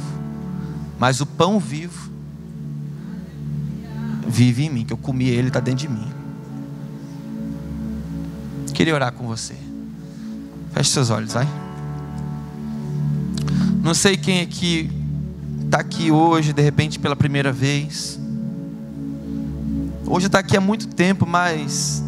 [0.98, 2.10] mas o pão vivo
[4.26, 6.19] vive em mim, que eu comi ele, está dentro de mim.
[8.80, 9.52] Queria orar com você.
[10.72, 11.46] Feche seus olhos, vai.
[13.82, 14.90] Não sei quem aqui
[15.66, 18.18] está aqui hoje, de repente pela primeira vez.
[20.06, 22.02] Hoje está aqui há muito tempo, mas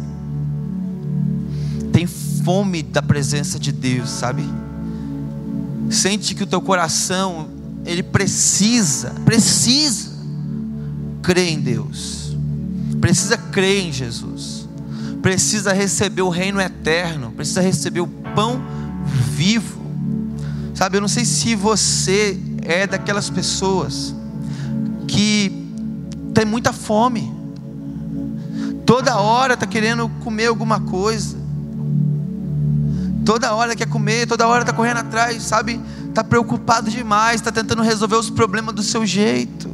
[1.91, 4.43] tem fome da presença de Deus, sabe?
[5.91, 7.49] Sente que o teu coração,
[7.85, 10.09] ele precisa, precisa
[11.21, 12.35] crer em Deus,
[12.99, 14.62] precisa crer em Jesus,
[15.23, 18.61] precisa receber o reino eterno, precisa receber o pão
[19.31, 19.81] vivo.
[20.75, 24.13] Sabe, eu não sei se você é daquelas pessoas
[25.07, 25.65] que
[26.33, 27.33] tem muita fome,
[28.85, 31.37] toda hora está querendo comer alguma coisa,
[33.23, 35.79] toda hora quer comer, toda hora está correndo atrás, sabe?
[36.09, 39.72] Está preocupado demais, está tentando resolver os problemas do seu jeito.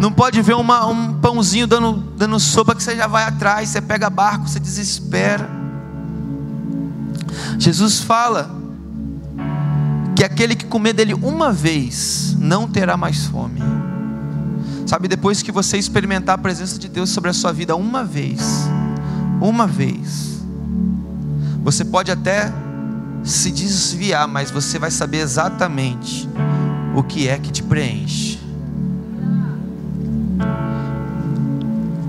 [0.00, 3.80] Não pode ver uma, um pãozinho dando, dando sopa que você já vai atrás, você
[3.80, 5.48] pega barco, você desespera.
[7.58, 8.50] Jesus fala
[10.14, 13.60] que aquele que comer dele uma vez não terá mais fome.
[14.86, 18.68] Sabe, depois que você experimentar a presença de Deus sobre a sua vida uma vez,
[19.40, 20.40] uma vez,
[21.62, 22.52] você pode até
[23.24, 26.28] se desviar, mas você vai saber exatamente
[26.94, 28.25] o que é que te preenche.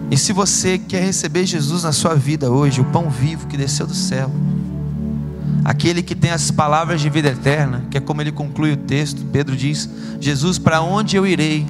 [0.10, 3.86] E se você quer receber Jesus na sua vida hoje, o pão vivo que desceu
[3.86, 4.32] do céu,
[5.66, 9.26] aquele que tem as palavras de vida eterna, que é como ele conclui o texto,
[9.32, 9.90] Pedro diz:
[10.20, 11.68] Jesus, para onde eu irei,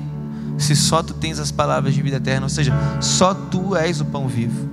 [0.58, 2.46] se só tu tens as palavras de vida eterna?
[2.46, 4.70] Ou seja, só tu és o pão vivo.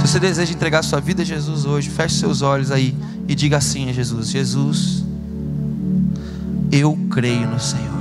[0.00, 2.96] Se você deseja entregar sua vida a Jesus hoje, feche seus olhos aí
[3.28, 5.04] e diga assim a Jesus: Jesus,
[6.72, 7.93] eu creio no Senhor.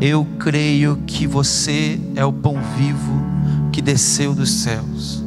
[0.00, 3.12] Eu creio que você é o pão vivo
[3.72, 5.25] que desceu dos céus